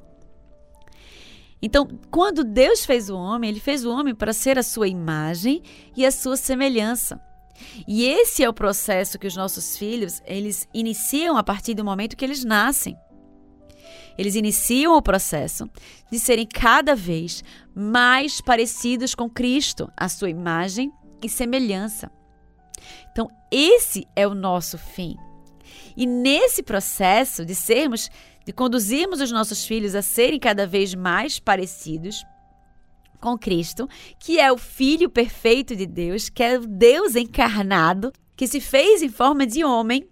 Então, 1.62 1.88
quando 2.10 2.44
Deus 2.44 2.86
fez 2.86 3.10
o 3.10 3.18
homem, 3.18 3.50
ele 3.50 3.60
fez 3.60 3.86
o 3.86 3.92
homem 3.92 4.16
para 4.16 4.34
ser 4.34 4.58
a 4.58 4.64
sua 4.64 4.88
imagem 4.88 5.62
e 5.96 6.06
a 6.06 6.12
sua 6.12 6.38
semelhança. 6.38 7.20
E 7.88 8.06
esse 8.06 8.44
é 8.44 8.50
o 8.50 8.54
processo 8.54 9.20
que 9.20 9.28
os 9.28 9.36
nossos 9.36 9.78
filhos, 9.78 10.22
eles 10.26 10.68
iniciam 10.74 11.36
a 11.38 11.44
partir 11.44 11.74
do 11.74 11.84
momento 11.84 12.16
que 12.16 12.24
eles 12.24 12.46
nascem. 12.46 12.98
Eles 14.18 14.36
iniciam 14.36 14.96
o 14.96 15.02
processo 15.02 15.70
de 16.12 16.20
serem 16.20 16.46
cada 16.46 16.96
vez 16.96 17.44
mais 17.74 18.42
parecidos 18.42 19.16
com 19.16 19.30
Cristo, 19.30 19.92
a 19.96 20.10
sua 20.10 20.30
imagem 20.30 20.92
e 21.24 21.30
semelhança. 21.30 22.12
Então, 23.12 23.30
esse 23.52 24.06
é 24.16 24.28
o 24.28 24.36
nosso 24.36 24.78
fim. 24.78 25.16
E 25.96 26.06
nesse 26.06 26.64
processo 26.64 27.46
de 27.46 27.56
sermos 27.56 28.10
de 28.50 28.54
conduzirmos 28.54 29.22
os 29.22 29.32
nossos 29.32 29.64
filhos 29.64 29.94
a 29.94 30.02
serem 30.02 30.40
cada 30.40 30.66
vez 30.66 30.96
mais 30.96 31.40
parecidos 31.40 32.26
com 33.22 33.38
Cristo, 33.38 33.88
que 34.20 34.40
é 34.40 34.52
o 34.52 34.58
Filho 34.58 35.08
perfeito 35.08 35.76
de 35.76 35.86
Deus, 35.86 36.30
que 36.30 36.42
é 36.42 36.58
o 36.58 36.66
Deus 36.66 37.16
encarnado, 37.16 38.12
que 38.36 38.48
se 38.48 38.60
fez 38.60 39.04
em 39.04 39.10
forma 39.10 39.46
de 39.46 39.64
homem, 39.64 40.10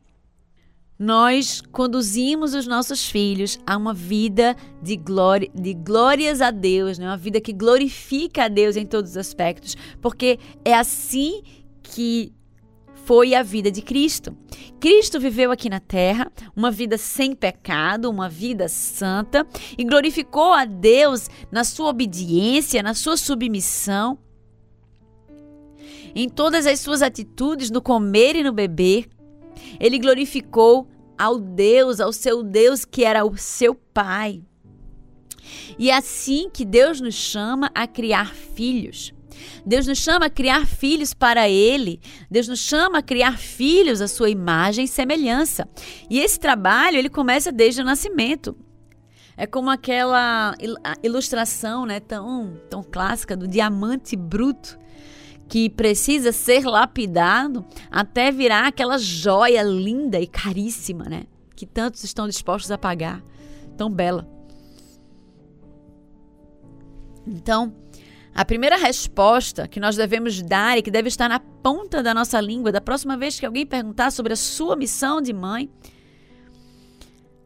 nós 0.99 1.61
conduzimos 1.71 2.53
os 2.53 2.67
nossos 2.67 3.09
filhos 3.09 3.57
a 3.65 3.75
uma 3.75 3.93
vida 3.93 4.55
de, 4.83 4.95
glória, 4.95 5.49
de 5.55 5.73
glórias 5.73 6.39
a 6.39 6.51
Deus, 6.51 6.99
né? 6.99 7.07
uma 7.07 7.17
vida 7.17 7.41
que 7.41 7.53
glorifica 7.53 8.43
a 8.43 8.47
Deus 8.47 8.75
em 8.75 8.85
todos 8.85 9.11
os 9.11 9.17
aspectos, 9.17 9.75
porque 9.99 10.37
é 10.63 10.75
assim 10.75 11.41
que 11.81 12.31
foi 13.07 13.33
a 13.33 13.41
vida 13.41 13.71
de 13.71 13.81
Cristo. 13.81 14.35
Cristo 14.81 15.17
viveu 15.17 15.49
aqui 15.49 15.69
na 15.69 15.79
terra 15.79 16.29
uma 16.53 16.69
vida 16.69 16.97
sem 16.97 17.33
pecado, 17.33 18.09
uma 18.09 18.27
vida 18.27 18.67
santa 18.67 19.47
e 19.77 19.85
glorificou 19.85 20.51
a 20.51 20.65
Deus 20.65 21.29
na 21.49 21.63
sua 21.63 21.91
obediência, 21.91 22.83
na 22.83 22.93
sua 22.93 23.15
submissão, 23.15 24.19
em 26.13 26.27
todas 26.27 26.67
as 26.67 26.81
suas 26.81 27.01
atitudes, 27.01 27.71
no 27.71 27.81
comer 27.81 28.35
e 28.35 28.43
no 28.43 28.51
beber. 28.51 29.07
Ele 29.79 29.99
glorificou 29.99 30.85
ao 31.17 31.39
Deus, 31.39 32.01
ao 32.01 32.11
seu 32.11 32.43
Deus 32.43 32.83
que 32.83 33.05
era 33.05 33.23
o 33.23 33.37
seu 33.37 33.73
Pai. 33.73 34.43
E 35.79 35.89
é 35.89 35.95
assim 35.95 36.49
que 36.53 36.65
Deus 36.65 36.99
nos 36.99 37.15
chama 37.15 37.71
a 37.73 37.87
criar 37.87 38.35
filhos. 38.35 39.13
Deus 39.65 39.87
nos 39.87 39.97
chama 39.97 40.27
a 40.27 40.29
criar 40.29 40.65
filhos 40.65 41.13
para 41.13 41.49
Ele. 41.49 41.99
Deus 42.29 42.47
nos 42.47 42.59
chama 42.59 42.99
a 42.99 43.01
criar 43.01 43.37
filhos 43.37 44.01
à 44.01 44.07
sua 44.07 44.29
imagem 44.29 44.85
e 44.85 44.87
semelhança. 44.87 45.67
E 46.09 46.19
esse 46.19 46.39
trabalho 46.39 46.97
ele 46.97 47.09
começa 47.09 47.51
desde 47.51 47.81
o 47.81 47.85
nascimento. 47.85 48.55
É 49.35 49.45
como 49.45 49.69
aquela 49.69 50.55
ilustração, 51.03 51.85
né, 51.85 51.99
tão 51.99 52.59
tão 52.69 52.81
clássica 52.81 53.37
do 53.37 53.47
diamante 53.47 54.15
bruto 54.15 54.79
que 55.47 55.69
precisa 55.69 56.31
ser 56.31 56.65
lapidado 56.65 57.65
até 57.89 58.31
virar 58.31 58.67
aquela 58.67 58.97
joia 58.97 59.63
linda 59.63 60.19
e 60.19 60.27
caríssima, 60.27 61.05
né? 61.05 61.23
Que 61.55 61.65
tantos 61.65 62.03
estão 62.03 62.27
dispostos 62.27 62.71
a 62.71 62.77
pagar. 62.77 63.23
Tão 63.77 63.89
bela. 63.89 64.27
Então, 67.25 67.73
a 68.37 68.45
primeira 68.45 68.77
resposta 68.77 69.67
que 69.67 69.79
nós 69.79 69.95
devemos 69.95 70.43
dar 70.43 70.77
e 70.77 70.83
que 70.83 70.91
deve 70.91 71.07
estar 71.07 71.27
na 71.27 71.39
ponta 71.39 72.03
da 72.03 72.13
nossa 72.13 72.39
língua 72.39 72.71
da 72.71 72.79
próxima 72.79 73.17
vez 73.17 73.39
que 73.39 73.47
alguém 73.47 73.65
perguntar 73.65 74.11
sobre 74.11 74.31
a 74.31 74.35
sua 74.35 74.75
missão 74.75 75.19
de 75.19 75.33
mãe, 75.33 75.67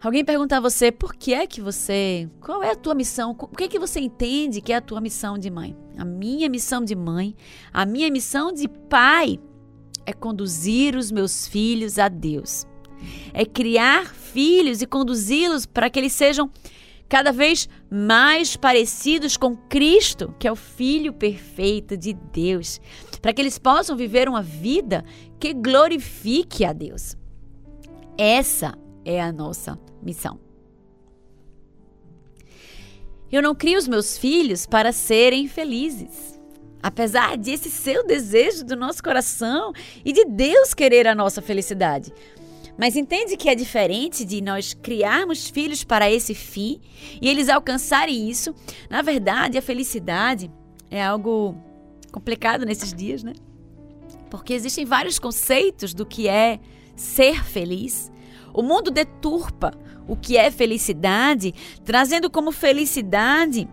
alguém 0.04 0.26
perguntar 0.26 0.58
a 0.58 0.60
você 0.60 0.92
por 0.92 1.16
que 1.16 1.34
é 1.34 1.48
que 1.48 1.62
você, 1.62 2.30
qual 2.42 2.62
é 2.62 2.72
a 2.72 2.76
tua 2.76 2.94
missão, 2.94 3.32
o 3.32 3.48
que 3.56 3.64
é 3.64 3.68
que 3.70 3.80
você 3.80 4.02
entende 4.02 4.60
que 4.60 4.74
é 4.74 4.76
a 4.76 4.82
tua 4.82 5.00
missão 5.00 5.38
de 5.38 5.50
mãe? 5.50 5.78
A 5.98 6.04
minha 6.04 6.50
missão 6.50 6.84
de 6.84 6.94
mãe, 6.94 7.38
a 7.72 7.86
minha 7.86 8.12
missão 8.12 8.52
de 8.52 8.68
pai 8.68 9.40
é 10.06 10.12
conduzir 10.12 10.98
os 10.98 11.10
meus 11.10 11.48
filhos 11.48 11.98
a 11.98 12.10
Deus. 12.10 12.68
É 13.34 13.46
criar 13.46 14.08
filhos 14.08 14.82
e 14.82 14.86
conduzi-los 14.86 15.66
para 15.66 15.90
que 15.90 15.98
eles 15.98 16.12
sejam 16.12 16.52
cada 17.12 17.34
vez 17.34 17.68
mais 17.90 18.56
parecidos 18.56 19.36
com 19.36 19.54
Cristo, 19.54 20.34
que 20.40 20.48
é 20.48 20.52
o 20.52 20.56
Filho 20.56 21.12
perfeito 21.12 21.98
de 21.98 22.14
Deus, 22.14 22.80
para 23.22 23.34
que 23.34 23.42
eles 23.42 23.60
possam 23.60 23.98
viver 23.98 24.30
uma 24.30 24.42
vida 24.42 25.04
que 25.38 25.54
glorifique 25.54 26.64
a 26.64 26.72
Deus. 26.72 27.18
Essa 28.18 28.78
é 29.04 29.22
a 29.22 29.30
nossa 29.30 29.78
missão. 30.02 30.40
Eu 33.30 33.42
não 33.42 33.54
crio 33.54 33.78
os 33.78 33.90
meus 33.90 34.18
filhos 34.18 34.66
para 34.66 34.94
serem 34.94 35.50
felizes. 35.50 36.40
Apesar 36.82 37.36
desse 37.36 37.70
ser 37.70 38.00
o 38.00 38.08
desejo 38.08 38.64
do 38.64 38.78
nosso 38.78 39.04
coração 39.04 39.74
e 40.06 40.14
de 40.14 40.24
Deus 40.24 40.74
querer 40.74 41.08
a 41.08 41.14
nossa 41.14 41.42
felicidade. 41.42 42.14
Mas 42.82 42.96
entende 42.96 43.38
que 43.38 43.48
é 43.48 43.54
diferente 43.54 44.26
de 44.26 44.42
nós 44.42 44.74
criarmos 44.74 45.48
filhos 45.48 45.84
para 45.84 46.10
esse 46.10 46.34
fim 46.34 46.82
e 47.22 47.30
eles 47.30 47.48
alcançarem 47.48 48.28
isso. 48.28 48.56
Na 48.90 49.04
verdade, 49.04 49.56
a 49.56 49.62
felicidade 49.62 50.50
é 50.90 51.06
algo 51.06 51.56
complicado 52.12 52.66
nesses 52.66 52.92
dias, 52.92 53.22
né? 53.22 53.34
Porque 54.32 54.52
existem 54.52 54.84
vários 54.84 55.20
conceitos 55.20 55.94
do 55.94 56.08
que 56.08 56.28
é 56.28 56.60
ser 56.96 57.44
feliz. 57.44 58.12
O 58.52 58.64
mundo 58.64 58.90
deturpa 58.90 59.78
o 60.08 60.16
que 60.16 60.36
é 60.36 60.50
felicidade, 60.50 61.54
trazendo 61.86 62.32
como 62.32 62.52
felicidade 62.52 63.70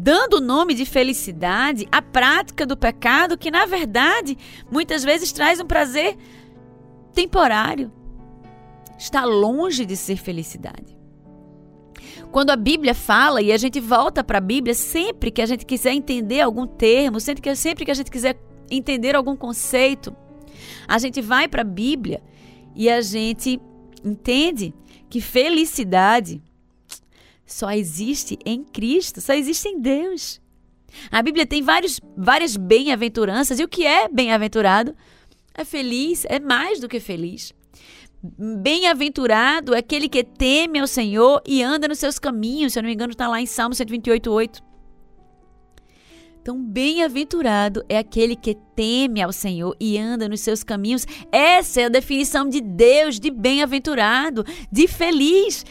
dando 0.00 0.34
o 0.34 0.40
nome 0.40 0.74
de 0.74 0.86
felicidade 0.86 1.88
à 1.90 2.00
prática 2.00 2.64
do 2.64 2.76
pecado, 2.76 3.36
que 3.36 3.50
na 3.50 3.66
verdade 3.66 4.38
muitas 4.70 5.02
vezes 5.02 5.32
traz 5.32 5.58
um 5.58 5.66
prazer 5.66 6.16
temporário. 7.18 7.90
Está 8.96 9.24
longe 9.24 9.84
de 9.84 9.96
ser 9.96 10.16
felicidade. 10.16 10.96
Quando 12.30 12.50
a 12.50 12.56
Bíblia 12.56 12.94
fala, 12.94 13.42
e 13.42 13.50
a 13.50 13.56
gente 13.56 13.80
volta 13.80 14.22
para 14.22 14.38
a 14.38 14.40
Bíblia 14.40 14.74
sempre 14.74 15.32
que 15.32 15.42
a 15.42 15.46
gente 15.46 15.66
quiser 15.66 15.92
entender 15.92 16.40
algum 16.40 16.64
termo, 16.64 17.18
sempre 17.18 17.42
que, 17.42 17.54
sempre 17.56 17.84
que 17.84 17.90
a 17.90 17.94
gente 17.94 18.10
quiser 18.10 18.38
entender 18.70 19.16
algum 19.16 19.34
conceito, 19.34 20.14
a 20.86 20.96
gente 20.98 21.20
vai 21.20 21.48
para 21.48 21.62
a 21.62 21.64
Bíblia 21.64 22.22
e 22.76 22.88
a 22.88 23.00
gente 23.00 23.60
entende 24.04 24.72
que 25.10 25.20
felicidade 25.20 26.40
só 27.44 27.72
existe 27.72 28.38
em 28.44 28.62
Cristo, 28.62 29.20
só 29.20 29.32
existe 29.32 29.66
em 29.68 29.80
Deus. 29.80 30.40
A 31.10 31.20
Bíblia 31.20 31.46
tem 31.46 31.62
vários, 31.62 32.00
várias 32.16 32.56
bem-aventuranças, 32.56 33.58
e 33.58 33.64
o 33.64 33.68
que 33.68 33.84
é 33.84 34.08
bem-aventurado? 34.08 34.94
É 35.58 35.64
feliz, 35.64 36.24
é 36.28 36.38
mais 36.38 36.80
do 36.80 36.88
que 36.88 37.00
feliz. 37.00 37.52
Bem-aventurado 38.22 39.74
é 39.74 39.78
aquele 39.78 40.08
que 40.08 40.22
teme 40.22 40.78
ao 40.78 40.86
Senhor 40.86 41.42
e 41.46 41.62
anda 41.62 41.88
nos 41.88 41.98
seus 41.98 42.18
caminhos. 42.18 42.72
Se 42.72 42.78
eu 42.78 42.82
não 42.82 42.88
me 42.88 42.94
engano, 42.94 43.12
está 43.12 43.28
lá 43.28 43.40
em 43.40 43.46
Salmo 43.46 43.74
128, 43.74 44.30
8. 44.30 44.62
Então, 46.40 46.62
bem-aventurado 46.62 47.84
é 47.88 47.98
aquele 47.98 48.34
que 48.34 48.56
teme 48.74 49.20
ao 49.20 49.32
Senhor 49.32 49.76
e 49.78 49.98
anda 49.98 50.28
nos 50.28 50.40
seus 50.40 50.62
caminhos. 50.62 51.06
Essa 51.30 51.82
é 51.82 51.84
a 51.84 51.90
definição 51.90 52.48
de 52.48 52.60
Deus, 52.60 53.18
de 53.20 53.30
bem-aventurado, 53.30 54.44
de 54.70 54.86
feliz. 54.86 55.66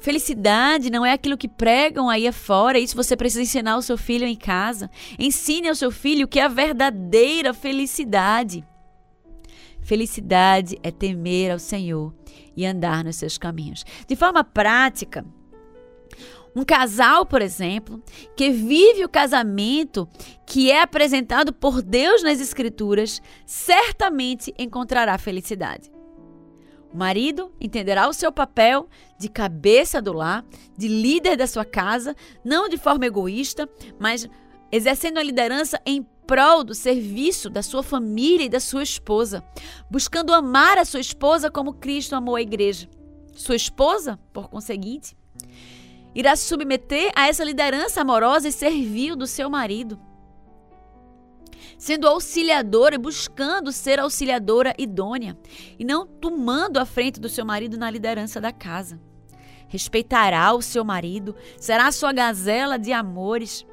Felicidade 0.00 0.90
não 0.90 1.04
é 1.04 1.12
aquilo 1.12 1.36
que 1.36 1.46
pregam 1.46 2.08
aí 2.08 2.26
afora, 2.26 2.78
isso 2.78 2.96
você 2.96 3.14
precisa 3.14 3.42
ensinar 3.42 3.72
ao 3.72 3.82
seu 3.82 3.98
filho 3.98 4.26
em 4.26 4.34
casa. 4.34 4.90
Ensine 5.18 5.68
ao 5.68 5.74
seu 5.74 5.90
filho 5.90 6.24
o 6.24 6.28
que 6.28 6.40
é 6.40 6.44
a 6.44 6.48
verdadeira 6.48 7.52
felicidade. 7.52 8.64
Felicidade 9.82 10.78
é 10.82 10.90
temer 10.90 11.52
ao 11.52 11.58
Senhor 11.58 12.14
e 12.56 12.64
andar 12.66 13.04
nos 13.04 13.16
seus 13.16 13.38
caminhos. 13.38 13.84
De 14.06 14.14
forma 14.14 14.44
prática, 14.44 15.24
um 16.54 16.64
casal, 16.64 17.24
por 17.24 17.40
exemplo, 17.40 18.02
que 18.36 18.50
vive 18.50 19.04
o 19.04 19.08
casamento 19.08 20.08
que 20.46 20.70
é 20.70 20.82
apresentado 20.82 21.52
por 21.52 21.80
Deus 21.80 22.22
nas 22.22 22.40
Escrituras, 22.40 23.22
certamente 23.46 24.52
encontrará 24.58 25.16
felicidade. 25.16 25.90
O 26.92 26.96
marido 26.96 27.52
entenderá 27.60 28.08
o 28.08 28.12
seu 28.12 28.32
papel 28.32 28.88
de 29.16 29.28
cabeça 29.28 30.02
do 30.02 30.12
lar, 30.12 30.44
de 30.76 30.88
líder 30.88 31.36
da 31.36 31.46
sua 31.46 31.64
casa, 31.64 32.16
não 32.44 32.68
de 32.68 32.76
forma 32.76 33.06
egoísta, 33.06 33.68
mas 33.96 34.28
exercendo 34.72 35.18
a 35.18 35.22
liderança 35.22 35.80
em 35.86 36.04
prol 36.30 36.62
do 36.62 36.76
serviço 36.76 37.50
da 37.50 37.60
sua 37.60 37.82
família 37.82 38.44
e 38.44 38.48
da 38.48 38.60
sua 38.60 38.84
esposa, 38.84 39.42
buscando 39.90 40.32
amar 40.32 40.78
a 40.78 40.84
sua 40.84 41.00
esposa 41.00 41.50
como 41.50 41.72
Cristo 41.72 42.14
amou 42.14 42.36
a 42.36 42.40
igreja. 42.40 42.88
Sua 43.34 43.56
esposa, 43.56 44.16
por 44.32 44.48
conseguinte, 44.48 45.16
irá 46.14 46.36
se 46.36 46.46
submeter 46.46 47.10
a 47.16 47.26
essa 47.26 47.42
liderança 47.42 48.02
amorosa 48.02 48.46
e 48.46 48.52
servil 48.52 49.16
do 49.16 49.26
seu 49.26 49.50
marido, 49.50 49.98
sendo 51.76 52.06
auxiliadora 52.06 52.94
e 52.94 52.98
buscando 52.98 53.72
ser 53.72 53.98
auxiliadora 53.98 54.72
idônea, 54.78 55.36
e 55.80 55.84
não 55.84 56.06
tomando 56.06 56.78
a 56.78 56.86
frente 56.86 57.18
do 57.18 57.28
seu 57.28 57.44
marido 57.44 57.76
na 57.76 57.90
liderança 57.90 58.40
da 58.40 58.52
casa. 58.52 59.00
Respeitará 59.66 60.54
o 60.54 60.62
seu 60.62 60.84
marido, 60.84 61.34
será 61.58 61.90
sua 61.90 62.12
gazela 62.12 62.78
de 62.78 62.92
amores, 62.92 63.66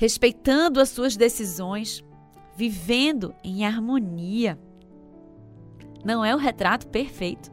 respeitando 0.00 0.80
as 0.80 0.88
suas 0.88 1.14
decisões, 1.14 2.02
vivendo 2.56 3.34
em 3.44 3.66
harmonia. 3.66 4.58
Não 6.02 6.24
é 6.24 6.34
o 6.34 6.38
retrato 6.38 6.88
perfeito. 6.88 7.52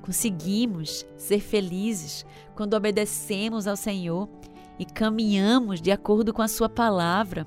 Conseguimos 0.00 1.04
ser 1.18 1.38
felizes 1.38 2.24
quando 2.54 2.72
obedecemos 2.72 3.66
ao 3.66 3.76
Senhor 3.76 4.26
e 4.78 4.86
caminhamos 4.86 5.82
de 5.82 5.92
acordo 5.92 6.32
com 6.32 6.40
a 6.40 6.48
Sua 6.48 6.66
palavra. 6.66 7.46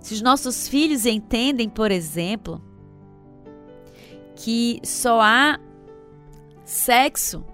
Se 0.00 0.14
os 0.14 0.20
nossos 0.20 0.66
filhos 0.66 1.06
entendem, 1.06 1.68
por 1.68 1.92
exemplo, 1.92 2.60
que 4.34 4.80
só 4.82 5.20
há 5.20 5.60
sexo, 6.64 7.44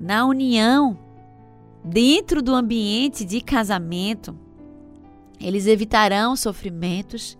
na 0.00 0.24
união, 0.24 0.98
dentro 1.84 2.40
do 2.40 2.54
ambiente 2.54 3.22
de 3.22 3.42
casamento, 3.42 4.34
eles 5.38 5.66
evitarão 5.66 6.34
sofrimentos, 6.34 7.36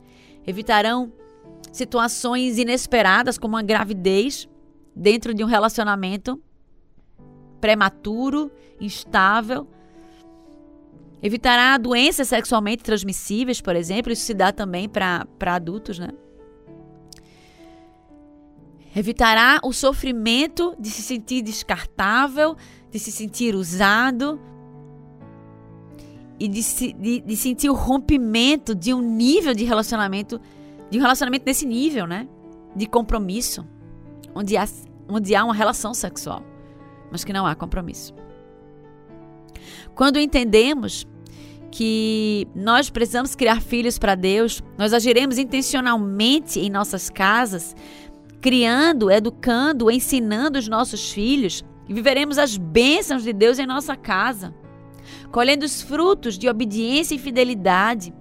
evitarão 0.46 1.10
situações 1.72 2.58
inesperadas, 2.58 3.38
como 3.38 3.56
a 3.56 3.62
gravidez, 3.62 4.46
dentro 4.94 5.32
de 5.32 5.42
um 5.42 5.46
relacionamento 5.46 6.38
prematuro, 7.60 8.50
instável. 8.80 9.66
Evitará 11.22 11.78
doenças 11.78 12.28
sexualmente 12.28 12.82
transmissíveis, 12.82 13.60
por 13.60 13.76
exemplo, 13.76 14.12
isso 14.12 14.24
se 14.24 14.34
dá 14.34 14.52
também 14.52 14.88
para 14.88 15.26
adultos, 15.40 15.98
né? 15.98 16.08
Evitará 18.94 19.60
o 19.62 19.72
sofrimento 19.72 20.74
de 20.78 20.90
se 20.90 21.02
sentir 21.02 21.42
descartável, 21.42 22.56
de 22.90 22.98
se 22.98 23.12
sentir 23.12 23.54
usado 23.54 24.40
e 26.38 26.48
de, 26.48 26.62
se, 26.62 26.92
de, 26.92 27.20
de 27.20 27.36
sentir 27.36 27.70
o 27.70 27.74
rompimento 27.74 28.74
de 28.74 28.92
um 28.92 29.00
nível 29.00 29.54
de 29.54 29.64
relacionamento, 29.64 30.40
de 30.90 30.98
um 30.98 31.02
relacionamento 31.02 31.44
nesse 31.46 31.66
nível, 31.66 32.06
né? 32.06 32.26
De 32.74 32.86
compromisso, 32.86 33.64
onde 34.34 34.56
há, 34.56 34.66
onde 35.08 35.34
há 35.36 35.44
uma 35.44 35.54
relação 35.54 35.94
sexual, 35.94 36.42
mas 37.12 37.22
que 37.22 37.32
não 37.32 37.46
há 37.46 37.54
compromisso. 37.54 38.14
Quando 39.94 40.18
entendemos 40.18 41.06
que 41.70 42.48
nós 42.54 42.90
precisamos 42.90 43.34
criar 43.34 43.60
filhos 43.60 43.98
para 43.98 44.14
Deus, 44.14 44.62
nós 44.76 44.92
agiremos 44.92 45.38
intencionalmente 45.38 46.58
em 46.58 46.68
nossas 46.70 47.08
casas, 47.08 47.76
criando, 48.40 49.10
educando, 49.10 49.90
ensinando 49.90 50.58
os 50.58 50.68
nossos 50.68 51.12
filhos 51.12 51.64
viveremos 51.92 52.38
as 52.38 52.56
bênçãos 52.56 53.24
de 53.24 53.32
Deus 53.32 53.58
em 53.58 53.66
nossa 53.66 53.96
casa, 53.96 54.54
colhendo 55.32 55.64
os 55.64 55.82
frutos 55.82 56.38
de 56.38 56.48
obediência 56.48 57.14
e 57.14 57.18
fidelidade, 57.18 58.14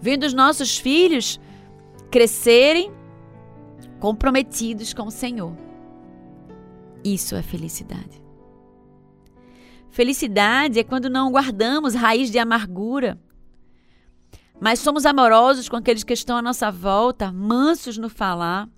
vendo 0.00 0.24
os 0.24 0.32
nossos 0.32 0.78
filhos 0.78 1.40
crescerem 2.10 2.92
comprometidos 3.98 4.94
com 4.94 5.06
o 5.06 5.10
Senhor. 5.10 5.52
Isso 7.04 7.34
é 7.34 7.42
felicidade. 7.42 8.22
Felicidade 9.90 10.78
é 10.78 10.84
quando 10.84 11.10
não 11.10 11.32
guardamos 11.32 11.94
raiz 11.94 12.30
de 12.30 12.38
amargura, 12.38 13.18
mas 14.60 14.78
somos 14.78 15.04
amorosos 15.04 15.68
com 15.68 15.76
aqueles 15.76 16.04
que 16.04 16.12
estão 16.12 16.36
à 16.36 16.42
nossa 16.42 16.70
volta, 16.70 17.32
mansos 17.32 17.98
no 17.98 18.08
falar, 18.08 18.68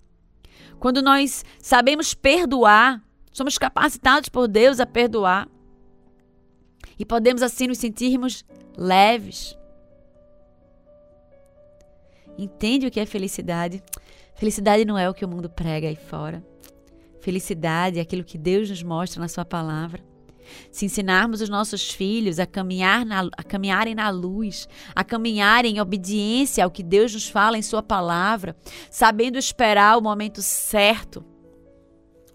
quando 0.79 1.03
nós 1.03 1.45
sabemos 1.61 2.15
perdoar, 2.15 3.03
somos 3.33 3.59
capacitados 3.59 4.29
por 4.29 4.49
Deus 4.49 4.81
a 4.81 4.87
perdoar. 4.87 5.49
E 6.99 7.05
podemos 7.05 7.43
assim 7.43 7.67
nos 7.67 7.79
sentirmos 7.79 8.45
leves. 8.77 9.57
Entende 12.37 12.87
o 12.87 12.91
que 12.91 13.01
é 13.01 13.07
felicidade? 13.07 13.83
Felicidade 14.35 14.85
não 14.85 14.97
é 14.97 15.09
o 15.09 15.15
que 15.15 15.25
o 15.25 15.29
mundo 15.29 15.51
prega 15.51 15.89
aí 15.89 15.97
fora. 15.97 16.45
Felicidade 17.21 17.99
é 17.99 18.03
aquilo 18.03 18.23
que 18.23 18.39
Deus 18.39 18.71
nos 18.71 18.83
mostra 18.83 19.21
na 19.21 19.29
Sua 19.29 19.45
palavra. 19.45 20.08
Se 20.71 20.85
ensinarmos 20.85 21.41
os 21.41 21.49
nossos 21.49 21.91
filhos 21.91 22.39
a, 22.39 22.47
caminhar 22.47 23.05
na, 23.05 23.29
a 23.37 23.43
caminharem 23.43 23.95
na 23.95 24.11
luz, 24.11 24.69
a 24.95 25.05
caminharem 25.05 25.77
em 25.77 25.81
obediência 25.81 26.65
ao 26.65 26.71
que 26.71 26.83
Deus 26.83 27.13
nos 27.15 27.29
fala 27.29 27.59
em 27.59 27.63
Sua 27.63 27.83
palavra, 27.83 28.57
sabendo 28.91 29.39
esperar 29.39 29.99
o 29.99 30.03
momento 30.03 30.43
certo 30.43 31.25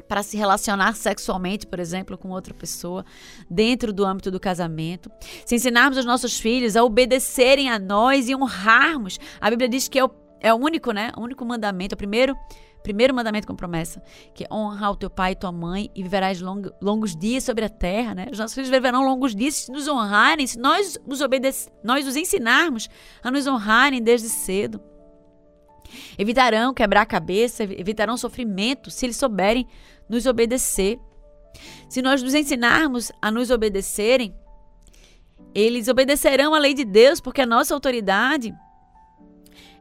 para 0.07 0.21
se 0.21 0.37
relacionar 0.37 0.95
sexualmente, 0.95 1.65
por 1.65 1.79
exemplo, 1.79 2.17
com 2.17 2.29
outra 2.29 2.53
pessoa, 2.53 3.05
dentro 3.49 3.91
do 3.91 4.05
âmbito 4.05 4.29
do 4.29 4.39
casamento. 4.39 5.09
Se 5.45 5.55
ensinarmos 5.55 5.97
os 5.97 6.05
nossos 6.05 6.39
filhos 6.39 6.75
a 6.75 6.83
obedecerem 6.83 7.69
a 7.69 7.79
nós 7.79 8.29
e 8.29 8.35
honrarmos, 8.35 9.19
a 9.41 9.49
Bíblia 9.49 9.69
diz 9.69 9.87
que 9.87 9.97
é 9.97 10.05
o, 10.05 10.11
é 10.39 10.53
o 10.53 10.57
único, 10.57 10.91
né? 10.91 11.11
O 11.17 11.21
único 11.21 11.43
mandamento, 11.45 11.95
o 11.95 11.97
primeiro 11.97 12.37
Primeiro 12.83 13.13
mandamento 13.13 13.47
com 13.47 13.55
promessa, 13.55 14.03
que 14.35 14.43
é 14.43 14.53
honrar 14.53 14.91
o 14.91 14.97
teu 14.97 15.09
pai 15.09 15.31
e 15.31 15.35
tua 15.35 15.53
mãe 15.53 15.89
e 15.95 16.03
viverás 16.03 16.41
long, 16.41 16.63
longos 16.81 17.15
dias 17.15 17.45
sobre 17.45 17.63
a 17.63 17.69
terra, 17.69 18.13
né? 18.13 18.27
Os 18.29 18.37
nossos 18.37 18.53
filhos 18.53 18.69
viverão 18.69 19.05
longos 19.05 19.33
dias 19.33 19.55
se 19.55 19.71
nos 19.71 19.87
honrarem, 19.87 20.45
se 20.45 20.59
nós 20.59 20.99
os, 21.07 21.19
nós 21.81 22.05
os 22.05 22.15
ensinarmos 22.17 22.89
a 23.23 23.31
nos 23.31 23.47
honrarem 23.47 24.03
desde 24.03 24.27
cedo. 24.27 24.81
Evitarão 26.17 26.73
quebrar 26.73 27.01
a 27.01 27.05
cabeça, 27.05 27.63
evitarão 27.63 28.17
sofrimento 28.17 28.91
se 28.91 29.05
eles 29.05 29.15
souberem 29.15 29.65
nos 30.09 30.25
obedecer. 30.25 30.99
Se 31.87 32.01
nós 32.01 32.21
nos 32.21 32.33
ensinarmos 32.33 33.11
a 33.21 33.31
nos 33.31 33.49
obedecerem, 33.49 34.35
eles 35.55 35.87
obedecerão 35.87 36.53
à 36.53 36.59
lei 36.59 36.73
de 36.73 36.83
Deus, 36.83 37.21
porque 37.21 37.41
a 37.41 37.45
nossa 37.45 37.73
autoridade 37.73 38.53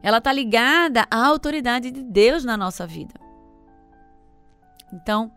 ela 0.03 0.17
está 0.17 0.33
ligada 0.33 1.07
à 1.09 1.25
autoridade 1.25 1.89
de 1.89 2.03
Deus 2.03 2.43
na 2.43 2.57
nossa 2.57 2.85
vida. 2.85 3.13
Então, 4.91 5.31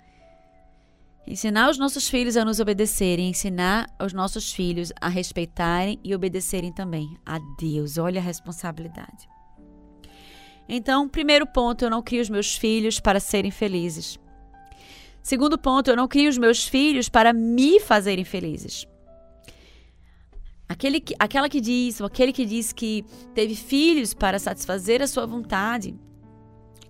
ensinar 1.25 1.71
os 1.71 1.79
nossos 1.79 2.09
filhos 2.09 2.37
a 2.37 2.45
nos 2.45 2.59
obedecerem, 2.59 3.31
ensinar 3.31 3.89
os 4.03 4.13
nossos 4.13 4.53
filhos 4.53 4.93
a 5.01 5.09
respeitarem 5.09 6.01
e 6.03 6.13
obedecerem 6.17 6.73
também 6.73 7.17
a 7.25 7.39
Deus. 7.61 7.97
Olha 7.97 8.21
a 8.21 8.25
responsabilidade. 8.25 9.29
Então, 10.69 11.09
primeiro 11.09 11.47
ponto, 11.47 11.85
eu 11.85 11.91
não 11.91 12.03
crio 12.03 12.21
os 12.21 12.29
meus 12.29 12.57
filhos 12.57 12.99
para 12.99 13.21
serem 13.21 13.53
felizes. 13.53 14.19
Segundo 15.23 15.57
ponto, 15.57 15.89
eu 15.89 15.97
não 15.97 16.09
crio 16.09 16.29
os 16.29 16.39
meus 16.39 16.67
filhos 16.67 17.09
para 17.09 17.33
me 17.33 17.79
fazerem 17.79 18.25
felizes. 18.25 18.85
Aquele 20.69 21.01
que, 21.01 21.15
aquela 21.19 21.49
que 21.49 21.61
diz, 21.61 22.01
ou 22.01 22.07
aquele 22.07 22.33
que 22.33 22.45
diz 22.45 22.73
que 22.73 23.05
teve 23.35 23.55
filhos 23.55 24.13
para 24.13 24.39
satisfazer 24.39 25.01
a 25.01 25.07
sua 25.07 25.25
vontade, 25.25 25.95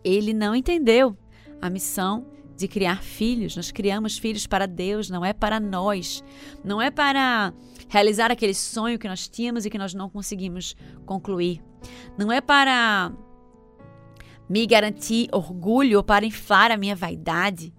ele 0.03 0.33
não 0.33 0.55
entendeu 0.55 1.17
a 1.61 1.69
missão 1.69 2.27
de 2.57 2.67
criar 2.67 3.03
filhos. 3.03 3.55
Nós 3.55 3.71
criamos 3.71 4.17
filhos 4.17 4.47
para 4.47 4.67
Deus, 4.67 5.11
não 5.11 5.25
é 5.25 5.33
para 5.33 5.61
nós. 5.61 6.25
Não 6.65 6.81
é 6.81 6.91
para 6.91 7.53
realizar 7.89 8.31
aquele 8.31 8.55
sonho 8.55 8.99
que 8.99 9.09
nós 9.09 9.29
tínhamos 9.29 9.67
e 9.67 9.71
que 9.71 9.79
nós 9.79 9.93
não 9.93 10.09
conseguimos 10.09 10.75
concluir. 11.05 11.63
Não 12.17 12.33
é 12.33 12.41
para 12.41 13.13
me 14.49 14.67
garantir 14.67 15.29
orgulho 15.33 15.99
ou 15.99 16.05
para 16.05 16.25
inflar 16.25 16.71
a 16.71 16.77
minha 16.77 16.97
vaidade. 16.97 17.75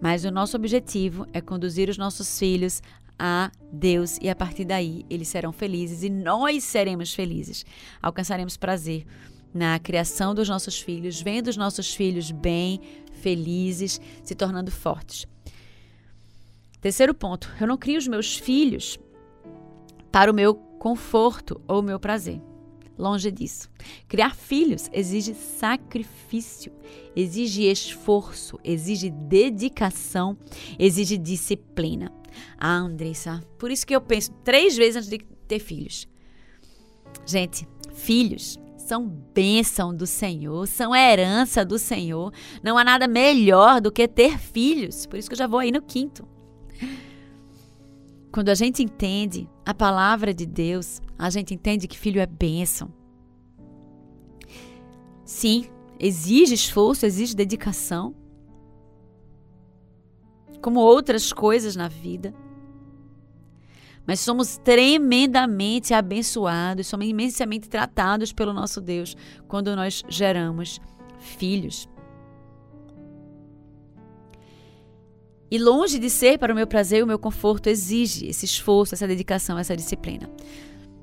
Mas 0.00 0.24
o 0.24 0.30
nosso 0.30 0.56
objetivo 0.56 1.26
é 1.32 1.40
conduzir 1.40 1.88
os 1.88 1.98
nossos 1.98 2.38
filhos 2.38 2.82
a 3.18 3.50
Deus 3.72 4.18
e 4.20 4.28
a 4.28 4.34
partir 4.34 4.64
daí 4.64 5.04
eles 5.08 5.28
serão 5.28 5.52
felizes 5.52 6.02
e 6.02 6.10
nós 6.10 6.64
seremos 6.64 7.14
felizes. 7.14 7.64
Alcançaremos 8.00 8.56
prazer 8.56 9.06
na 9.54 9.78
criação 9.78 10.34
dos 10.34 10.48
nossos 10.48 10.80
filhos, 10.80 11.20
vendo 11.20 11.48
os 11.48 11.56
nossos 11.56 11.94
filhos 11.94 12.30
bem, 12.30 12.80
felizes, 13.20 14.00
se 14.22 14.34
tornando 14.34 14.70
fortes. 14.70 15.26
Terceiro 16.80 17.14
ponto, 17.14 17.48
eu 17.60 17.66
não 17.66 17.76
crio 17.76 17.98
os 17.98 18.08
meus 18.08 18.36
filhos 18.36 18.98
para 20.10 20.30
o 20.30 20.34
meu 20.34 20.54
conforto 20.54 21.60
ou 21.68 21.80
o 21.80 21.82
meu 21.82 22.00
prazer. 22.00 22.40
Longe 22.98 23.30
disso. 23.30 23.70
Criar 24.06 24.34
filhos 24.34 24.90
exige 24.92 25.34
sacrifício, 25.34 26.72
exige 27.16 27.64
esforço, 27.64 28.58
exige 28.62 29.10
dedicação, 29.10 30.36
exige 30.78 31.16
disciplina. 31.16 32.12
Ah, 32.58 32.76
Andressa, 32.76 33.42
por 33.58 33.70
isso 33.70 33.86
que 33.86 33.94
eu 33.94 34.00
penso 34.00 34.32
três 34.44 34.76
vezes 34.76 34.96
antes 34.96 35.10
de 35.10 35.18
ter 35.46 35.58
filhos. 35.58 36.08
Gente, 37.26 37.68
filhos 37.94 38.58
são 38.76 39.06
bênção 39.06 39.94
do 39.94 40.06
Senhor, 40.06 40.66
são 40.66 40.94
herança 40.94 41.64
do 41.64 41.78
Senhor. 41.78 42.32
Não 42.62 42.76
há 42.76 42.84
nada 42.84 43.06
melhor 43.06 43.80
do 43.80 43.92
que 43.92 44.06
ter 44.08 44.38
filhos. 44.38 45.06
Por 45.06 45.18
isso 45.18 45.28
que 45.28 45.34
eu 45.34 45.38
já 45.38 45.46
vou 45.46 45.60
aí 45.60 45.70
no 45.70 45.80
quinto. 45.80 46.26
Quando 48.32 48.48
a 48.48 48.54
gente 48.54 48.82
entende 48.82 49.48
a 49.64 49.74
palavra 49.74 50.32
de 50.34 50.46
Deus, 50.46 51.00
a 51.18 51.30
gente 51.30 51.54
entende 51.54 51.86
que 51.86 51.98
filho 51.98 52.20
é 52.20 52.26
bênção. 52.26 52.92
Sim, 55.24 55.66
exige 55.98 56.54
esforço, 56.54 57.06
exige 57.06 57.36
dedicação, 57.36 58.14
como 60.62 60.80
outras 60.80 61.32
coisas 61.32 61.76
na 61.76 61.88
vida. 61.88 62.32
Mas 64.06 64.20
somos 64.20 64.56
tremendamente 64.58 65.92
abençoados, 65.92 66.86
somos 66.86 67.06
imensamente 67.06 67.68
tratados 67.68 68.32
pelo 68.32 68.52
nosso 68.52 68.80
Deus 68.80 69.16
quando 69.46 69.76
nós 69.76 70.02
geramos 70.08 70.80
filhos. 71.18 71.88
E 75.50 75.58
longe 75.58 75.98
de 75.98 76.08
ser 76.08 76.38
para 76.38 76.52
o 76.52 76.56
meu 76.56 76.66
prazer 76.66 77.04
o 77.04 77.06
meu 77.06 77.18
conforto, 77.18 77.68
exige 77.68 78.26
esse 78.26 78.46
esforço, 78.46 78.94
essa 78.94 79.06
dedicação, 79.06 79.58
essa 79.58 79.76
disciplina. 79.76 80.30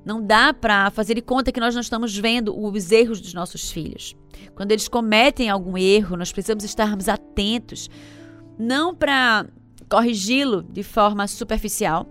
Não 0.03 0.25
dá 0.25 0.51
para 0.53 0.89
fazer 0.89 1.13
de 1.13 1.21
conta 1.21 1.51
que 1.51 1.59
nós 1.59 1.75
não 1.75 1.81
estamos 1.81 2.17
vendo 2.17 2.59
os 2.59 2.91
erros 2.91 3.21
dos 3.21 3.33
nossos 3.33 3.69
filhos. 3.69 4.15
quando 4.55 4.71
eles 4.71 4.87
cometem 4.87 5.49
algum 5.49 5.77
erro, 5.77 6.17
nós 6.17 6.31
precisamos 6.31 6.63
estarmos 6.63 7.07
atentos, 7.07 7.89
não 8.59 8.93
para 8.93 9.45
corrigi-lo 9.89 10.61
de 10.63 10.83
forma 10.83 11.25
superficial. 11.27 12.05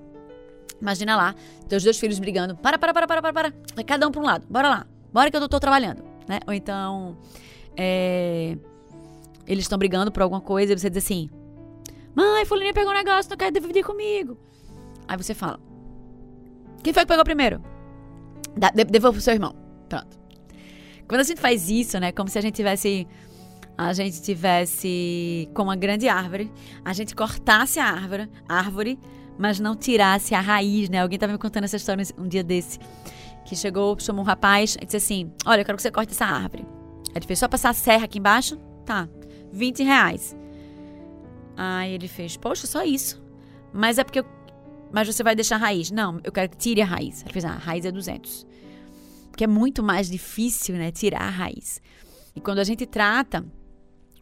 Imagina 0.80 1.16
lá, 1.16 1.34
teus 1.68 1.84
dois 1.84 1.98
filhos 1.98 2.18
brigando. 2.18 2.56
Para, 2.56 2.78
para, 2.78 2.94
para, 2.94 3.06
para, 3.06 3.22
para, 3.22 3.32
para. 3.32 3.54
Vai 3.74 3.84
cada 3.84 4.08
um 4.08 4.10
para 4.10 4.20
um 4.20 4.24
lado. 4.24 4.46
Bora 4.48 4.68
lá. 4.68 4.86
Bora 5.12 5.30
que 5.30 5.36
eu 5.36 5.48
tô 5.48 5.60
trabalhando, 5.60 6.02
né? 6.26 6.40
Ou 6.46 6.52
então, 6.52 7.16
é, 7.76 8.56
eles 9.46 9.64
estão 9.64 9.78
brigando 9.78 10.10
por 10.10 10.22
alguma 10.22 10.40
coisa 10.40 10.72
e 10.72 10.78
você 10.78 10.88
diz 10.88 11.04
assim: 11.04 11.30
Mãe, 12.14 12.44
fulaninha 12.44 12.74
pegou 12.74 12.92
um 12.92 12.96
negócio, 12.96 13.30
não 13.30 13.36
quer 13.36 13.52
dividir 13.52 13.84
comigo. 13.84 14.38
Aí 15.06 15.16
você 15.16 15.34
fala: 15.34 15.58
Quem 16.82 16.92
foi 16.92 17.02
que 17.02 17.08
pegou 17.08 17.24
primeiro? 17.24 17.62
Devolva 18.88 19.14
pro 19.14 19.22
seu 19.22 19.34
irmão. 19.34 19.54
Pronto. 19.88 20.18
Quando 21.08 21.20
a 21.22 21.24
gente 21.24 21.40
faz 21.40 21.70
isso, 21.70 21.98
né? 21.98 22.12
Como 22.12 22.28
se 22.28 22.38
a 22.38 22.42
gente 22.42 22.54
tivesse. 22.54 23.06
A 23.78 23.92
gente 23.92 24.20
tivesse 24.20 25.48
com 25.54 25.62
uma 25.62 25.76
grande 25.76 26.08
árvore, 26.08 26.50
a 26.84 26.92
gente 26.92 27.14
cortasse 27.14 27.78
a 27.78 27.84
árvore, 27.84 28.28
árvore, 28.48 28.98
mas 29.38 29.60
não 29.60 29.76
tirasse 29.76 30.34
a 30.34 30.40
raiz, 30.40 30.88
né? 30.88 31.00
Alguém 31.00 31.14
estava 31.14 31.32
me 31.32 31.38
contando 31.38 31.62
essa 31.62 31.76
história 31.76 32.04
um 32.18 32.26
dia 32.26 32.42
desse. 32.42 32.80
Que 33.46 33.54
chegou, 33.54 33.96
chamou 34.00 34.22
um 34.22 34.26
rapaz 34.26 34.76
e 34.82 34.84
disse 34.84 34.96
assim: 34.96 35.32
Olha, 35.46 35.60
eu 35.60 35.64
quero 35.64 35.76
que 35.76 35.82
você 35.82 35.92
corte 35.92 36.10
essa 36.10 36.26
árvore. 36.26 36.66
Ele 37.14 37.24
fez 37.24 37.38
só 37.38 37.46
passar 37.46 37.70
a 37.70 37.72
serra 37.72 38.04
aqui 38.06 38.18
embaixo? 38.18 38.56
Tá. 38.84 39.08
20 39.52 39.84
reais. 39.84 40.36
Aí 41.56 41.92
ele 41.92 42.08
fez, 42.08 42.36
poxa, 42.36 42.66
só 42.66 42.82
isso. 42.82 43.22
Mas 43.72 43.96
é 43.96 44.04
porque 44.04 44.18
eu, 44.18 44.26
Mas 44.92 45.06
você 45.06 45.22
vai 45.22 45.36
deixar 45.36 45.54
a 45.54 45.58
raiz. 45.58 45.90
Não, 45.92 46.20
eu 46.24 46.32
quero 46.32 46.50
que 46.50 46.56
tire 46.56 46.82
a 46.82 46.84
raiz. 46.84 47.22
Ele 47.22 47.32
fez, 47.32 47.44
ah, 47.44 47.52
a 47.52 47.58
raiz 47.58 47.84
é 47.84 47.92
200. 47.92 48.46
Porque 49.30 49.44
é 49.44 49.46
muito 49.46 49.84
mais 49.84 50.10
difícil, 50.10 50.74
né, 50.74 50.90
tirar 50.90 51.22
a 51.22 51.30
raiz. 51.30 51.80
E 52.34 52.40
quando 52.40 52.58
a 52.58 52.64
gente 52.64 52.84
trata 52.86 53.44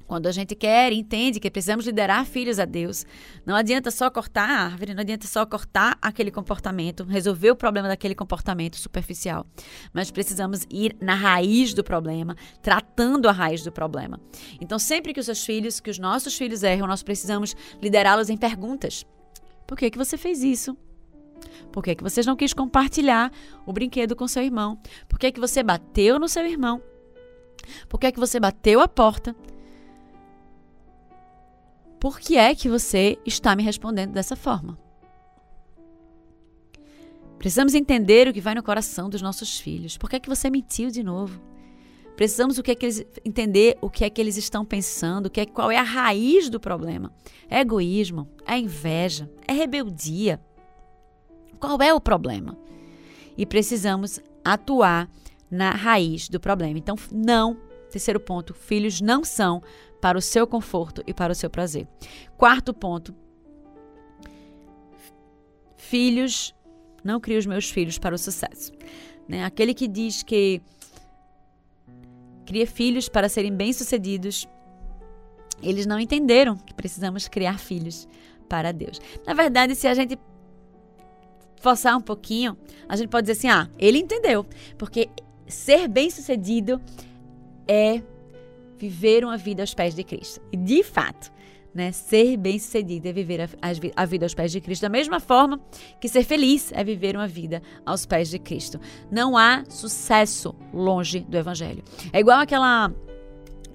quando 0.07 0.27
a 0.27 0.33
gente 0.33 0.55
quer 0.55 0.93
entende 0.93 1.41
que 1.41 1.51
precisamos 1.51 1.87
liderar 1.87 2.25
filhos 2.25 2.59
a 2.59 2.65
Deus, 2.65 3.05
não 3.45 3.57
adianta 3.57 3.91
só 3.91 4.09
cortar 4.09 4.49
a 4.49 4.65
árvore, 4.65 4.95
não 4.95 5.01
adianta 5.01 5.27
só 5.27 5.45
cortar 5.45 5.99
aquele 6.01 6.31
comportamento, 6.31 7.05
resolver 7.05 7.51
o 7.51 7.57
problema 7.57 7.89
daquele 7.89 8.15
comportamento 8.15 8.77
superficial. 8.77 9.47
Mas 9.93 10.11
precisamos 10.11 10.67
ir 10.71 10.97
na 11.01 11.15
raiz 11.15 11.75
do 11.75 11.83
problema, 11.83 12.37
tratando 12.63 13.29
a 13.29 13.33
raiz 13.33 13.63
do 13.63 13.73
problema. 13.73 14.21
Então, 14.61 14.79
sempre 14.79 15.13
que 15.13 15.21
os 15.21 15.27
seus 15.27 15.45
filhos, 15.45 15.81
que 15.81 15.91
os 15.91 15.99
nossos 15.99 16.37
filhos 16.37 16.63
erram, 16.63 16.87
nós 16.87 17.03
precisamos 17.03 17.57
liderá-los 17.83 18.31
em 18.31 18.37
perguntas. 18.37 19.05
Por 19.67 19.77
que, 19.77 19.91
que 19.91 19.99
você 19.99 20.17
fez 20.17 20.43
isso? 20.43 20.77
Por 21.73 21.83
que, 21.83 21.95
que 21.95 22.03
você 22.03 22.23
não 22.23 22.37
quis 22.37 22.53
compartilhar 22.53 23.31
o 23.67 23.73
brinquedo 23.73 24.15
com 24.15 24.27
seu 24.29 24.43
irmão? 24.43 24.79
Por 25.09 25.19
que, 25.19 25.33
que 25.33 25.41
você 25.41 25.63
bateu 25.63 26.19
no 26.19 26.29
seu 26.29 26.47
irmão? 26.47 26.81
Por 27.89 27.99
que, 27.99 28.13
que 28.13 28.21
você 28.21 28.39
bateu 28.39 28.81
a 28.81 28.89
porta? 28.89 29.35
Por 31.99 32.21
que 32.21 32.37
é 32.37 32.55
que 32.55 32.69
você 32.69 33.19
está 33.25 33.57
me 33.57 33.63
respondendo 33.63 34.13
dessa 34.13 34.37
forma? 34.37 34.79
Precisamos 37.39 37.75
entender 37.75 38.29
o 38.29 38.33
que 38.33 38.41
vai 38.41 38.55
no 38.55 38.63
coração 38.63 39.09
dos 39.09 39.23
nossos 39.23 39.59
filhos. 39.59 39.97
Por 39.97 40.09
que 40.09 40.17
é 40.17 40.21
que 40.21 40.29
você 40.29 40.51
mentiu 40.51 40.91
de 40.91 41.03
novo? 41.03 41.41
Precisamos 42.17 42.57
o 42.57 42.63
que 42.63 42.71
é 42.71 42.75
que 42.75 42.87
eles, 42.87 43.07
entender 43.25 43.77
o 43.81 43.91
que 43.91 44.05
é 44.05 44.11
que 44.11 44.21
eles 44.21 44.39
estão 44.39 44.65
pensando, 44.65 45.29
que 45.29 45.43
é, 45.43 45.47
qual 45.47 45.71
é 45.71 45.77
a 45.77 45.83
raiz 45.83 46.49
do 46.49 46.59
problema. 46.59 47.13
É 47.49 47.61
egoísmo? 47.61 48.27
É 48.47 48.59
inveja? 48.59 49.31
É 49.47 49.53
rebeldia? 49.53 50.41
Qual 51.61 51.81
é 51.83 51.93
o 51.93 52.01
problema? 52.01 52.57
E 53.37 53.45
precisamos 53.45 54.19
atuar 54.43 55.11
na 55.51 55.71
raiz 55.71 56.29
do 56.29 56.41
problema. 56.41 56.79
Então, 56.79 56.97
não, 57.13 57.59
terceiro 57.97 58.21
ponto, 58.21 58.53
filhos 58.53 59.01
não 59.01 59.25
são 59.25 59.63
para 60.03 60.19
o 60.19 60.21
seu 60.21 60.47
conforto 60.47 61.03
e 61.07 61.15
para 61.15 61.33
o 61.33 61.35
seu 61.35 61.49
prazer. 61.49 61.89
Quarto 62.37 62.75
ponto. 62.75 63.15
Filhos, 65.79 66.55
não 67.03 67.19
crio 67.19 67.39
os 67.39 67.47
meus 67.47 67.71
filhos 67.71 67.99
para 67.99 68.15
o 68.15 68.19
sucesso. 68.19 68.73
Né? 69.27 69.45
Aquele 69.45 69.73
que 69.73 69.89
diz 69.89 70.23
que 70.23 70.61
cria 72.45 72.67
filhos 72.67 73.09
para 73.09 73.31
serem 73.31 73.53
bem-sucedidos, 73.53 74.47
eles 75.63 75.87
não 75.87 75.99
entenderam 75.99 76.57
que 76.57 76.75
precisamos 76.75 77.27
criar 77.27 77.59
filhos 77.59 78.07
para 78.47 78.73
Deus. 78.73 79.01
Na 79.27 79.33
verdade, 79.33 79.75
se 79.75 79.89
a 79.89 79.95
gente 79.95 80.19
forçar 81.63 81.97
um 81.97 82.03
pouquinho, 82.03 82.59
a 82.87 82.95
gente 82.95 83.09
pode 83.09 83.27
dizer 83.27 83.39
assim: 83.39 83.49
ah, 83.49 83.71
ele 83.79 83.99
entendeu. 83.99 84.45
Porque 84.77 85.09
ser 85.49 85.89
bem-sucedido 85.89 86.81
é 87.67 88.03
viver 88.79 89.25
uma 89.25 89.37
vida 89.37 89.63
aos 89.63 89.75
pés 89.75 89.95
de 89.95 90.05
Cristo. 90.05 90.41
E 90.53 90.57
de 90.57 90.83
fato, 90.83 91.33
né, 91.75 91.93
ser 91.93 92.37
bem-sucedido 92.39 93.09
é 93.09 93.13
viver 93.13 93.41
a, 93.43 93.49
a, 93.97 94.05
vida 94.07 94.25
aos 94.25 94.35
pés 94.35 94.51
de 94.51 94.61
Cristo. 94.61 94.83
Da 94.83 94.89
mesma 94.89 95.21
forma 95.21 95.61
que 96.01 96.09
ser 96.09 96.25
feliz 96.25 96.73
é 96.73 96.83
viver 96.83 97.15
uma 97.15 97.29
vida 97.29 97.63
aos 97.85 98.07
pés 98.07 98.31
de 98.31 98.39
Cristo. 98.39 98.81
Não 99.11 99.37
há 99.37 99.63
sucesso 99.69 100.55
longe 100.73 101.21
do 101.21 101.37
Evangelho. 101.37 101.85
É 102.13 102.21
igual 102.21 102.41
aquela 102.41 102.91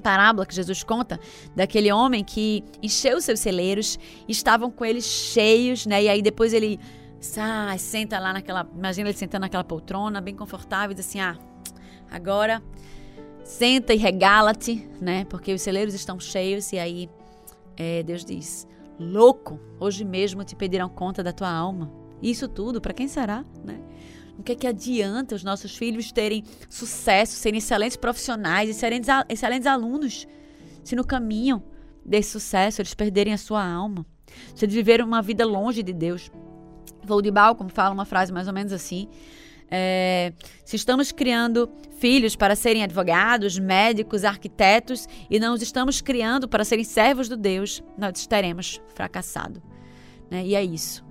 parábola 0.01 0.47
que 0.47 0.56
Jesus 0.56 0.84
conta 0.84 1.19
daquele 1.56 1.91
homem 1.91 2.23
que 2.23 2.63
encheu 2.82 3.21
seus 3.21 3.39
celeiros, 3.39 3.99
estavam 4.27 4.71
com 4.71 4.84
eles 4.84 5.06
cheios, 5.06 5.86
né? 5.86 6.04
E 6.04 6.10
aí 6.10 6.23
depois 6.23 6.54
ele 6.54 6.80
sai, 7.19 7.77
senta 7.77 8.19
lá 8.19 8.34
naquela, 8.34 8.67
imagina 8.75 9.10
ele 9.10 9.17
sentando 9.17 9.41
naquela 9.41 9.63
poltrona, 9.63 10.19
bem 10.19 10.36
confortável, 10.36 10.91
e 10.91 10.95
diz 10.95 11.08
assim: 11.08 11.19
"Ah, 11.19 11.38
agora 12.10 12.63
Senta 13.52 13.94
e 13.94 13.98
regala-te, 13.98 14.88
né? 15.02 15.26
Porque 15.26 15.54
os 15.54 15.62
celeiros 15.62 15.94
estão 15.94 16.18
cheios 16.18 16.72
e 16.72 16.80
aí 16.80 17.10
é, 17.76 18.02
Deus 18.02 18.24
diz: 18.24 18.66
Louco, 18.98 19.60
hoje 19.78 20.06
mesmo 20.06 20.42
te 20.46 20.56
pedirão 20.56 20.88
conta 20.88 21.22
da 21.22 21.34
tua 21.34 21.52
alma. 21.52 21.92
Isso 22.22 22.48
tudo, 22.48 22.80
para 22.80 22.94
quem 22.94 23.10
será, 23.10 23.44
né? 23.64 23.82
O 24.40 24.42
que 24.42 24.54
é 24.54 24.56
que 24.56 24.66
adianta 24.66 25.36
os 25.36 25.44
nossos 25.44 25.76
filhos 25.76 26.14
terem 26.14 26.46
sucesso, 26.70 27.34
serem 27.34 27.58
excelentes 27.58 27.98
profissionais, 27.98 28.70
excelentes, 28.70 29.10
excelentes 29.28 29.68
alunos, 29.68 30.26
se 30.82 30.96
no 30.96 31.06
caminho 31.06 31.62
desse 32.06 32.32
sucesso 32.32 32.82
eles 32.82 32.94
perderem 32.94 33.34
a 33.34 33.38
sua 33.38 33.64
alma, 33.64 34.06
se 34.56 34.64
eles 34.64 34.74
viverem 34.74 35.06
uma 35.06 35.22
vida 35.22 35.46
longe 35.46 35.84
de 35.84 35.92
Deus? 35.92 36.32
Vou 37.04 37.22
de 37.22 37.30
como 37.58 37.70
fala 37.70 37.94
uma 37.94 38.06
frase 38.06 38.32
mais 38.32 38.48
ou 38.48 38.54
menos 38.54 38.72
assim: 38.72 39.10
é, 39.72 40.34
se 40.66 40.76
estamos 40.76 41.12
criando 41.12 41.72
filhos 41.98 42.36
para 42.36 42.56
serem 42.56 42.84
advogados, 42.84 43.58
médicos, 43.58 44.26
arquitetos 44.26 45.08
e 45.30 45.40
não 45.40 45.54
os 45.54 45.62
estamos 45.62 46.02
criando 46.02 46.48
para 46.48 46.66
serem 46.66 46.84
servos 46.84 47.30
do 47.30 47.38
Deus, 47.38 47.82
nós 47.98 48.20
estaremos 48.20 48.82
fracassados. 48.94 49.62
Né? 50.30 50.46
E 50.46 50.56
é 50.56 50.64
isso. 50.64 51.06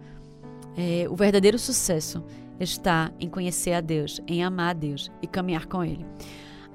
É, 0.77 1.07
o 1.09 1.17
verdadeiro 1.17 1.59
sucesso 1.59 2.23
está 2.59 3.11
em 3.19 3.29
conhecer 3.29 3.73
a 3.73 3.81
Deus, 3.81 4.21
em 4.27 4.45
amar 4.45 4.71
a 4.71 4.75
Deus 4.75 5.11
e 5.23 5.27
caminhar 5.27 5.67
com 5.67 5.83
Ele. 5.83 6.05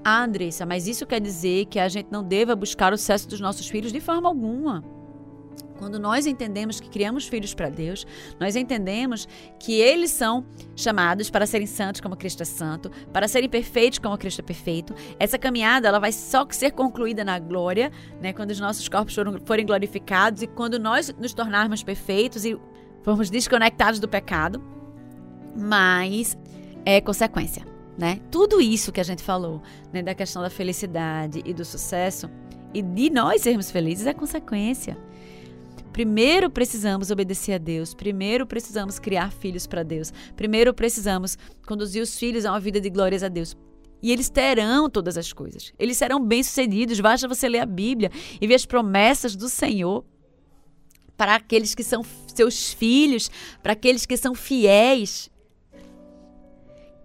Ah, 0.04 0.24
Andressa, 0.24 0.66
mas 0.66 0.88
isso 0.88 1.06
quer 1.06 1.20
dizer 1.20 1.66
que 1.66 1.80
a 1.80 1.88
gente 1.88 2.08
não 2.12 2.24
deva 2.24 2.56
buscar 2.56 2.94
o 2.94 2.98
sucesso 2.98 3.28
dos 3.28 3.40
nossos 3.40 3.68
filhos 3.68 3.92
de 3.92 4.00
forma 4.00 4.28
alguma. 4.28 4.84
Quando 5.78 6.00
nós 6.00 6.26
entendemos 6.26 6.80
que 6.80 6.90
criamos 6.90 7.28
filhos 7.28 7.54
para 7.54 7.70
Deus, 7.70 8.08
nós 8.40 8.56
entendemos 8.56 9.28
que 9.60 9.74
eles 9.74 10.10
são 10.12 10.46
chamados 10.76 11.30
para 11.30 11.46
serem 11.46 11.68
santos 11.68 12.00
como 12.00 12.16
Cristo 12.16 12.44
é 12.44 12.46
santo, 12.46 12.90
para 13.12 13.28
serem 13.28 13.50
perfeitos 13.50 14.00
como 14.00 14.18
Cristo 14.18 14.40
é 14.40 14.44
perfeito. 14.44 14.96
Essa 15.20 15.38
caminhada 15.38 15.88
ela 15.88 16.00
vai 16.00 16.12
só 16.12 16.46
ser 16.50 16.72
concluída 16.72 17.24
na 17.26 17.40
glória, 17.40 17.92
né, 18.22 18.32
quando 18.32 18.52
os 18.52 18.60
nossos 18.60 18.88
corpos 18.88 19.16
forem 19.46 19.66
glorificados 19.66 20.42
e 20.42 20.48
quando 20.48 20.80
nós 20.80 21.14
nos 21.20 21.34
tornarmos 21.34 21.84
perfeitos 21.84 22.46
e 22.46 22.58
formos 23.04 23.30
desconectados 23.30 24.00
do 24.00 24.08
pecado. 24.08 24.64
Mas 25.58 26.38
é 26.86 27.02
consequência, 27.02 27.66
né? 27.98 28.20
Tudo 28.32 28.62
isso 28.62 28.92
que 28.92 29.00
a 29.00 29.04
gente 29.04 29.24
falou, 29.24 29.62
né, 29.92 30.02
da 30.02 30.14
questão 30.16 30.42
da 30.42 30.50
felicidade 30.50 31.42
e 31.46 31.54
do 31.54 31.66
sucesso 31.66 32.30
e 32.74 32.82
de 32.82 33.10
nós 33.10 33.42
sermos 33.42 33.72
felizes 33.72 34.06
é 34.06 34.14
consequência. 34.14 34.98
Primeiro 35.96 36.50
precisamos 36.50 37.10
obedecer 37.10 37.54
a 37.54 37.58
Deus, 37.58 37.94
primeiro 37.94 38.46
precisamos 38.46 39.00
criar 39.00 39.32
filhos 39.32 39.66
para 39.66 39.82
Deus, 39.82 40.12
primeiro 40.36 40.74
precisamos 40.74 41.38
conduzir 41.66 42.04
os 42.04 42.20
filhos 42.20 42.46
a 42.46 42.52
uma 42.52 42.60
vida 42.60 42.82
de 42.82 42.90
glórias 42.90 43.24
a 43.24 43.30
Deus. 43.30 43.56
E 44.04 44.12
eles 44.12 44.28
terão 44.28 44.90
todas 44.90 45.18
as 45.18 45.32
coisas. 45.32 45.72
Eles 45.80 45.96
serão 45.96 46.20
bem-sucedidos. 46.20 47.00
Basta 47.00 47.30
você 47.30 47.48
ler 47.48 47.60
a 47.60 47.66
Bíblia 47.66 48.12
e 48.42 48.46
ver 48.46 48.56
as 48.56 48.66
promessas 48.66 49.38
do 49.38 49.48
Senhor 49.48 50.04
para 51.16 51.36
aqueles 51.36 51.74
que 51.74 51.82
são 51.82 52.04
seus 52.28 52.74
filhos, 52.74 53.32
para 53.64 53.72
aqueles 53.72 54.06
que 54.06 54.18
são 54.18 54.36
fiéis. 54.36 55.32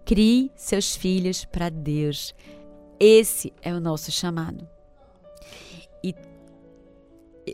Crie 0.05 0.51
seus 0.57 0.97
filhos 0.97 1.45
para 1.45 1.69
Deus. 1.69 2.35
Esse 2.99 3.53
é 3.61 3.73
o 3.73 3.79
nosso 3.79 4.11
chamado 4.11 4.67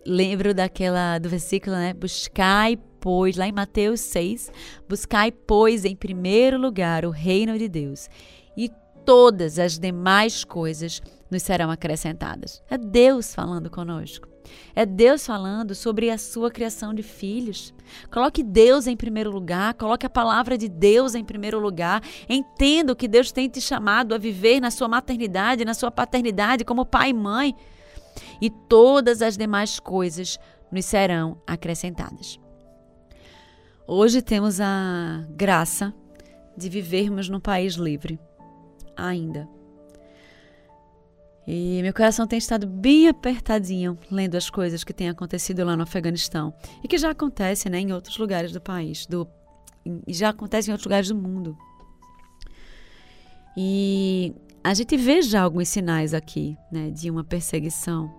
lembro 0.06 0.54
daquela 0.54 1.18
do 1.20 1.30
versículo, 1.30 1.76
né? 1.76 1.94
Buscai, 1.94 2.78
pois, 3.00 3.38
lá 3.38 3.48
em 3.48 3.52
Mateus 3.52 4.02
6, 4.02 4.52
buscai, 4.88 5.32
pois, 5.32 5.86
em 5.86 5.96
primeiro 5.96 6.58
lugar 6.58 7.06
o 7.06 7.10
reino 7.10 7.58
de 7.58 7.68
Deus. 7.68 8.10
E 8.56 8.72
todas 9.06 9.60
as 9.60 9.80
demais 9.80 10.44
coisas 10.44 11.02
nos 11.32 11.44
serão 11.44 11.72
acrescentadas. 11.72 12.62
É 12.70 12.78
Deus 12.78 13.34
falando 13.34 13.70
conosco. 13.70 14.28
É 14.76 14.86
Deus 14.86 15.26
falando 15.26 15.76
sobre 15.76 16.10
a 16.10 16.18
sua 16.18 16.50
criação 16.50 16.94
de 16.94 17.04
filhos. 17.04 17.74
Coloque 18.12 18.44
Deus 18.44 18.88
em 18.88 18.96
primeiro 18.96 19.32
lugar, 19.32 19.74
coloque 19.74 20.06
a 20.06 20.10
palavra 20.10 20.58
de 20.58 20.68
Deus 20.68 21.16
em 21.16 21.24
primeiro 21.24 21.60
lugar. 21.60 22.02
Entenda 22.30 22.96
que 22.96 23.08
Deus 23.08 23.32
tem 23.32 23.50
te 23.50 23.60
chamado 23.60 24.14
a 24.16 24.18
viver 24.18 24.60
na 24.60 24.72
sua 24.72 24.88
maternidade, 24.88 25.66
na 25.66 25.74
sua 25.74 25.92
paternidade, 25.92 26.64
como 26.64 26.86
pai 26.86 27.10
e 27.10 27.14
mãe. 27.14 27.56
E 28.42 28.50
todas 28.50 29.22
as 29.22 29.38
demais 29.38 29.80
coisas 29.80 30.40
nos 30.72 30.86
serão 30.86 31.42
acrescentadas. 31.46 32.40
Hoje 33.88 34.22
temos 34.22 34.60
a 34.60 35.26
graça 35.30 35.94
de 36.58 36.70
vivermos 36.70 37.30
num 37.30 37.40
país 37.40 37.76
livre. 37.76 38.20
Ainda. 38.96 39.48
E 41.48 41.82
meu 41.82 41.94
coração 41.94 42.28
tem 42.28 42.38
estado 42.38 42.68
bem 42.68 43.08
apertadinho 43.08 43.98
lendo 44.12 44.36
as 44.36 44.50
coisas 44.50 44.84
que 44.84 44.92
têm 44.92 45.08
acontecido 45.08 45.64
lá 45.64 45.78
no 45.78 45.84
Afeganistão 45.84 46.54
e 46.84 46.88
que 46.88 46.98
já 46.98 47.12
acontece 47.12 47.70
né, 47.70 47.80
em 47.80 47.94
outros 47.94 48.18
lugares 48.18 48.52
do 48.52 48.60
país, 48.60 49.06
do, 49.06 49.26
já 50.10 50.30
acontece 50.30 50.70
em 50.70 50.74
outros 50.74 50.86
lugares 50.86 51.08
do 51.08 51.16
mundo. 51.16 51.58
E 53.56 54.36
a 54.68 54.74
gente 54.74 54.98
vê 54.98 55.22
já 55.22 55.44
alguns 55.44 55.70
sinais 55.70 56.14
aqui 56.14 56.58
né, 56.70 56.90
de 56.90 57.10
uma 57.10 57.24
perseguição. 57.24 58.14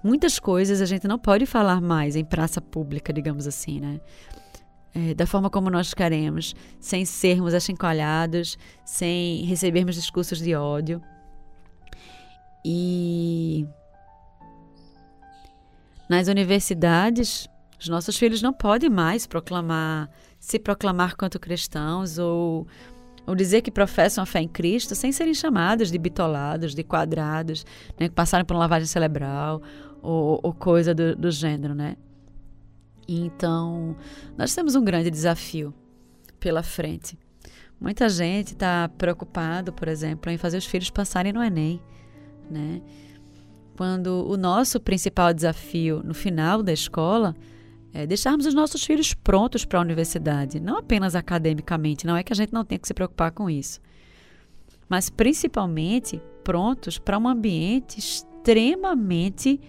Muitas 0.00 0.38
coisas 0.38 0.80
a 0.80 0.86
gente 0.86 1.08
não 1.08 1.18
pode 1.18 1.44
falar 1.44 1.80
mais 1.80 2.14
em 2.14 2.24
praça 2.24 2.60
pública, 2.60 3.12
digamos 3.12 3.44
assim, 3.44 3.80
né? 3.80 4.00
É, 4.94 5.14
da 5.14 5.26
forma 5.26 5.50
como 5.50 5.68
nós 5.70 5.92
queremos, 5.92 6.54
sem 6.78 7.04
sermos 7.04 7.52
achincalhados, 7.52 8.56
sem 8.84 9.44
recebermos 9.44 9.96
discursos 9.96 10.38
de 10.38 10.54
ódio. 10.54 11.02
E 12.64 13.66
nas 16.08 16.28
universidades, 16.28 17.48
os 17.80 17.88
nossos 17.88 18.16
filhos 18.16 18.40
não 18.40 18.52
podem 18.52 18.88
mais 18.88 19.26
proclamar, 19.26 20.08
se 20.38 20.60
proclamar 20.60 21.16
quanto 21.16 21.40
cristãos 21.40 22.18
ou, 22.18 22.68
ou 23.28 23.34
dizer 23.34 23.62
que 23.62 23.70
professam 23.70 24.22
a 24.22 24.26
fé 24.26 24.40
em 24.40 24.48
Cristo 24.48 24.94
sem 24.94 25.12
serem 25.12 25.34
chamados 25.34 25.90
de 25.90 25.98
bitolados, 25.98 26.74
de 26.74 26.82
quadrados, 26.82 27.64
né, 27.98 28.08
que 28.08 28.14
passaram 28.14 28.44
por 28.44 28.54
uma 28.54 28.60
lavagem 28.60 28.86
cerebral 28.86 29.62
ou, 30.02 30.40
ou 30.42 30.52
coisa 30.52 30.94
do, 30.94 31.14
do 31.14 31.30
gênero, 31.30 31.74
né? 31.74 31.96
Então, 33.06 33.96
nós 34.36 34.54
temos 34.54 34.74
um 34.74 34.84
grande 34.84 35.10
desafio 35.10 35.72
pela 36.40 36.62
frente. 36.62 37.18
Muita 37.80 38.08
gente 38.08 38.48
está 38.48 38.88
preocupado, 38.88 39.72
por 39.72 39.88
exemplo, 39.88 40.30
em 40.32 40.36
fazer 40.36 40.58
os 40.58 40.66
filhos 40.66 40.90
passarem 40.90 41.32
no 41.32 41.42
Enem 41.42 41.80
né? 42.50 42.80
Quando 43.76 44.28
o 44.28 44.36
nosso 44.36 44.80
principal 44.80 45.32
desafio 45.32 46.02
no 46.04 46.14
final 46.14 46.62
da 46.62 46.72
escola 46.72 47.36
é 47.92 48.06
deixarmos 48.06 48.46
os 48.46 48.54
nossos 48.54 48.84
filhos 48.84 49.14
prontos 49.14 49.64
para 49.64 49.78
a 49.78 49.82
universidade, 49.82 50.60
não 50.60 50.76
apenas 50.76 51.14
academicamente, 51.14 52.06
não 52.06 52.16
é 52.16 52.22
que 52.22 52.32
a 52.32 52.36
gente 52.36 52.52
não 52.52 52.64
tenha 52.64 52.78
que 52.78 52.86
se 52.86 52.94
preocupar 52.94 53.32
com 53.32 53.48
isso, 53.48 53.80
mas 54.88 55.10
principalmente 55.10 56.20
prontos 56.44 56.98
para 56.98 57.18
um 57.18 57.28
ambiente 57.28 57.98
extremamente 57.98 59.60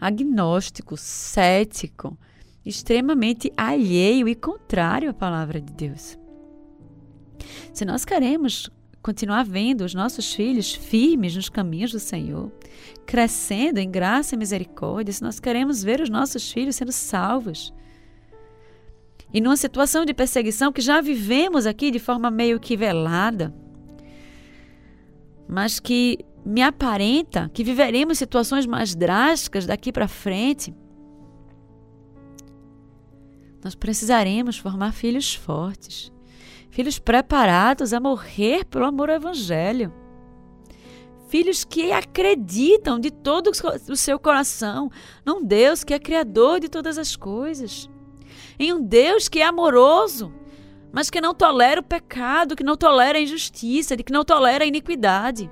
agnóstico, 0.00 0.96
cético, 0.96 2.16
extremamente 2.64 3.52
alheio 3.56 4.28
e 4.28 4.34
contrário 4.34 5.10
à 5.10 5.14
palavra 5.14 5.60
de 5.60 5.72
Deus. 5.72 6.18
Se 7.72 7.84
nós 7.84 8.04
queremos 8.04 8.70
continuar 9.02 9.44
vendo 9.44 9.82
os 9.82 9.94
nossos 9.94 10.32
filhos 10.32 10.74
firmes 10.74 11.34
nos 11.34 11.48
caminhos 11.48 11.92
do 11.92 11.98
Senhor, 11.98 12.50
crescendo 13.06 13.78
em 13.78 13.90
graça 13.90 14.34
e 14.34 14.38
misericórdia, 14.38 15.12
se 15.12 15.22
nós 15.22 15.40
queremos 15.40 15.82
ver 15.82 16.00
os 16.00 16.10
nossos 16.10 16.50
filhos 16.50 16.76
sendo 16.76 16.92
salvos. 16.92 17.72
E 19.32 19.40
numa 19.40 19.56
situação 19.56 20.04
de 20.04 20.14
perseguição 20.14 20.72
que 20.72 20.80
já 20.80 21.00
vivemos 21.00 21.66
aqui 21.66 21.90
de 21.90 21.98
forma 21.98 22.30
meio 22.30 22.58
que 22.58 22.76
velada, 22.76 23.54
mas 25.46 25.78
que 25.78 26.18
me 26.44 26.62
aparenta 26.62 27.50
que 27.52 27.64
viveremos 27.64 28.18
situações 28.18 28.66
mais 28.66 28.94
drásticas 28.94 29.66
daqui 29.66 29.92
para 29.92 30.08
frente, 30.08 30.74
nós 33.62 33.74
precisaremos 33.74 34.56
formar 34.56 34.92
filhos 34.92 35.34
fortes 35.34 36.12
filhos 36.70 36.98
preparados 36.98 37.92
a 37.92 38.00
morrer 38.00 38.64
pelo 38.64 38.84
amor 38.84 39.10
ao 39.10 39.16
Evangelho. 39.16 39.92
Filhos 41.28 41.64
que 41.64 41.92
acreditam 41.92 42.98
de 42.98 43.10
todo 43.10 43.50
o 43.88 43.96
seu 43.96 44.18
coração 44.18 44.90
num 45.24 45.44
Deus 45.44 45.84
que 45.84 45.92
é 45.92 45.98
Criador 45.98 46.60
de 46.60 46.68
todas 46.68 46.96
as 46.96 47.16
coisas, 47.16 47.88
em 48.58 48.72
um 48.72 48.82
Deus 48.82 49.28
que 49.28 49.40
é 49.40 49.44
amoroso, 49.44 50.32
mas 50.90 51.10
que 51.10 51.20
não 51.20 51.34
tolera 51.34 51.80
o 51.80 51.84
pecado, 51.84 52.56
que 52.56 52.64
não 52.64 52.76
tolera 52.76 53.18
a 53.18 53.20
injustiça, 53.20 53.96
que 53.96 54.12
não 54.12 54.24
tolera 54.24 54.64
a 54.64 54.66
iniquidade. 54.66 55.50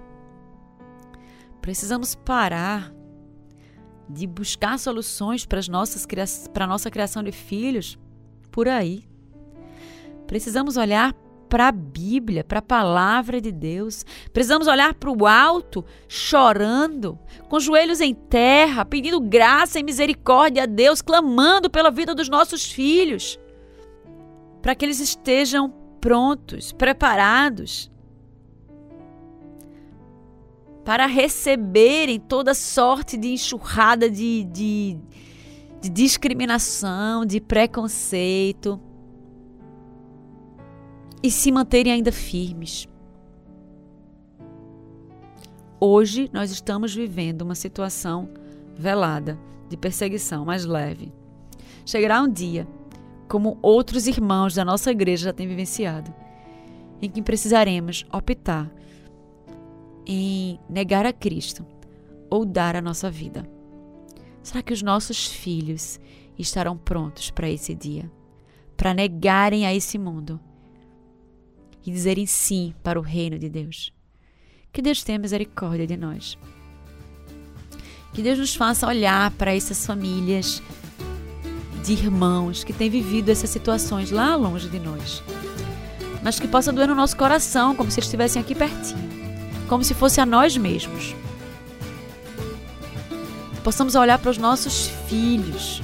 Precisamos 1.60 2.14
parar 2.14 2.94
de 4.08 4.26
buscar 4.26 4.78
soluções 4.78 5.44
para, 5.44 5.58
as 5.58 5.68
nossas, 5.68 6.06
para 6.54 6.64
a 6.64 6.68
nossa 6.68 6.90
criação 6.90 7.22
de 7.22 7.32
filhos 7.32 7.98
por 8.50 8.68
aí. 8.68 9.06
Precisamos 10.26 10.76
olhar 10.76 11.14
para 11.48 11.68
a 11.68 11.72
Bíblia, 11.72 12.44
para 12.44 12.58
a 12.58 12.62
palavra 12.62 13.40
de 13.40 13.52
Deus. 13.52 14.04
Precisamos 14.32 14.66
olhar 14.66 14.94
para 14.94 15.10
o 15.10 15.26
alto, 15.26 15.84
chorando, 16.08 17.18
com 17.48 17.60
joelhos 17.60 18.00
em 18.00 18.14
terra, 18.14 18.84
pedindo 18.84 19.20
graça 19.20 19.78
e 19.78 19.82
misericórdia 19.82 20.64
a 20.64 20.66
Deus, 20.66 21.00
clamando 21.00 21.70
pela 21.70 21.90
vida 21.90 22.14
dos 22.14 22.28
nossos 22.28 22.70
filhos, 22.70 23.38
para 24.60 24.74
que 24.74 24.84
eles 24.84 25.00
estejam 25.00 25.72
prontos, 26.00 26.72
preparados 26.72 27.90
para 30.84 31.06
receberem 31.06 32.20
toda 32.20 32.54
sorte 32.54 33.16
de 33.16 33.32
enxurrada 33.32 34.08
de, 34.08 34.44
de, 34.44 34.96
de 35.80 35.88
discriminação, 35.88 37.26
de 37.26 37.40
preconceito 37.40 38.80
e 41.22 41.30
se 41.30 41.50
manterem 41.50 41.92
ainda 41.92 42.12
firmes. 42.12 42.88
Hoje 45.78 46.30
nós 46.32 46.50
estamos 46.50 46.94
vivendo 46.94 47.42
uma 47.42 47.54
situação 47.54 48.28
velada 48.74 49.38
de 49.68 49.76
perseguição 49.76 50.44
mais 50.44 50.64
leve. 50.64 51.12
Chegará 51.84 52.22
um 52.22 52.28
dia, 52.28 52.66
como 53.28 53.58
outros 53.60 54.06
irmãos 54.06 54.54
da 54.54 54.64
nossa 54.64 54.90
igreja 54.90 55.26
já 55.26 55.32
têm 55.32 55.46
vivenciado, 55.46 56.14
em 57.00 57.10
que 57.10 57.22
precisaremos 57.22 58.06
optar 58.12 58.72
em 60.06 60.58
negar 60.68 61.04
a 61.04 61.12
Cristo 61.12 61.66
ou 62.30 62.44
dar 62.44 62.76
a 62.76 62.82
nossa 62.82 63.10
vida. 63.10 63.48
Será 64.42 64.62
que 64.62 64.72
os 64.72 64.82
nossos 64.82 65.26
filhos 65.26 65.98
estarão 66.38 66.76
prontos 66.76 67.30
para 67.30 67.50
esse 67.50 67.74
dia? 67.74 68.10
Para 68.76 68.94
negarem 68.94 69.66
a 69.66 69.74
esse 69.74 69.98
mundo 69.98 70.40
e 71.86 71.90
dizerem 71.90 72.26
sim 72.26 72.74
para 72.82 72.98
o 72.98 73.02
reino 73.02 73.38
de 73.38 73.48
Deus. 73.48 73.92
Que 74.72 74.82
Deus 74.82 75.02
tenha 75.02 75.18
misericórdia 75.18 75.86
de 75.86 75.96
nós. 75.96 76.36
Que 78.12 78.22
Deus 78.22 78.38
nos 78.38 78.54
faça 78.54 78.86
olhar 78.86 79.30
para 79.32 79.54
essas 79.54 79.86
famílias 79.86 80.62
de 81.84 81.92
irmãos 81.92 82.64
que 82.64 82.72
têm 82.72 82.90
vivido 82.90 83.30
essas 83.30 83.50
situações 83.50 84.10
lá 84.10 84.34
longe 84.34 84.68
de 84.68 84.80
nós. 84.80 85.22
Mas 86.22 86.40
que 86.40 86.48
possa 86.48 86.72
doer 86.72 86.88
no 86.88 86.94
nosso 86.94 87.16
coração, 87.16 87.76
como 87.76 87.90
se 87.90 88.00
estivessem 88.00 88.42
aqui 88.42 88.54
pertinho, 88.54 89.08
como 89.68 89.84
se 89.84 89.94
fosse 89.94 90.20
a 90.20 90.26
nós 90.26 90.56
mesmos. 90.56 91.14
Possamos 93.62 93.94
olhar 93.94 94.18
para 94.18 94.30
os 94.30 94.38
nossos 94.38 94.88
filhos 95.08 95.82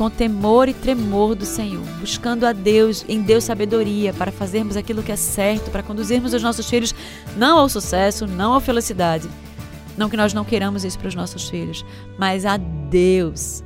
com 0.00 0.08
temor 0.08 0.66
e 0.66 0.72
tremor 0.72 1.34
do 1.34 1.44
Senhor, 1.44 1.84
buscando 2.00 2.46
a 2.46 2.54
Deus, 2.54 3.04
em 3.06 3.20
Deus 3.20 3.44
sabedoria 3.44 4.14
para 4.14 4.32
fazermos 4.32 4.74
aquilo 4.74 5.02
que 5.02 5.12
é 5.12 5.16
certo, 5.16 5.70
para 5.70 5.82
conduzirmos 5.82 6.32
os 6.32 6.42
nossos 6.42 6.70
filhos 6.70 6.94
não 7.36 7.58
ao 7.58 7.68
sucesso, 7.68 8.26
não 8.26 8.54
à 8.54 8.62
felicidade. 8.62 9.28
Não 9.98 10.08
que 10.08 10.16
nós 10.16 10.32
não 10.32 10.42
queiramos 10.42 10.86
isso 10.86 10.98
para 10.98 11.08
os 11.08 11.14
nossos 11.14 11.50
filhos, 11.50 11.84
mas 12.18 12.46
a 12.46 12.56
Deus, 12.56 13.62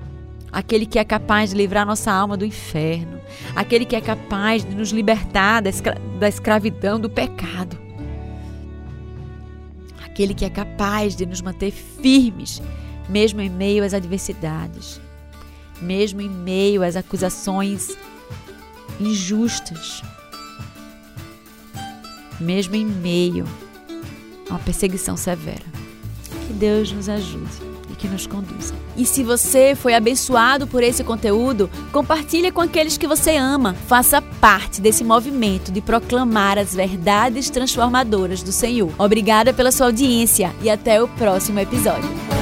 aquele 0.50 0.86
que 0.86 0.98
é 0.98 1.04
capaz 1.04 1.50
de 1.50 1.56
livrar 1.56 1.86
nossa 1.86 2.10
alma 2.10 2.36
do 2.36 2.44
inferno, 2.44 3.20
aquele 3.54 3.84
que 3.84 3.94
é 3.94 4.00
capaz 4.00 4.64
de 4.64 4.74
nos 4.74 4.90
libertar 4.90 5.62
da, 5.62 5.70
escra 5.70 5.96
da 6.18 6.28
escravidão, 6.28 6.98
do 6.98 7.08
pecado, 7.08 7.78
aquele 10.04 10.34
que 10.34 10.44
é 10.44 10.50
capaz 10.50 11.14
de 11.14 11.26
nos 11.26 11.40
manter 11.40 11.70
firmes, 11.70 12.60
mesmo 13.08 13.40
em 13.40 13.48
meio 13.48 13.84
às 13.84 13.94
adversidades 13.94 15.00
mesmo 15.80 16.20
em 16.20 16.28
meio 16.28 16.82
às 16.82 16.96
acusações 16.96 17.96
injustas. 19.00 20.02
mesmo 22.40 22.74
em 22.74 22.84
meio 22.84 23.46
a 24.48 24.54
uma 24.54 24.58
perseguição 24.58 25.16
severa. 25.16 25.62
Que 26.46 26.52
Deus 26.52 26.92
nos 26.92 27.08
ajude 27.08 27.50
e 27.90 27.94
que 27.94 28.08
nos 28.08 28.26
conduza. 28.26 28.74
E 28.96 29.06
se 29.06 29.22
você 29.22 29.74
foi 29.74 29.94
abençoado 29.94 30.66
por 30.66 30.82
esse 30.82 31.02
conteúdo, 31.02 31.70
compartilhe 31.92 32.50
com 32.50 32.60
aqueles 32.60 32.98
que 32.98 33.06
você 33.06 33.36
ama. 33.36 33.74
Faça 33.86 34.20
parte 34.20 34.80
desse 34.80 35.04
movimento 35.04 35.72
de 35.72 35.80
proclamar 35.80 36.58
as 36.58 36.74
verdades 36.74 37.50
transformadoras 37.50 38.42
do 38.42 38.52
Senhor. 38.52 38.92
Obrigada 38.98 39.52
pela 39.52 39.72
sua 39.72 39.86
audiência 39.86 40.52
e 40.60 40.68
até 40.68 41.02
o 41.02 41.08
próximo 41.08 41.60
episódio. 41.60 42.33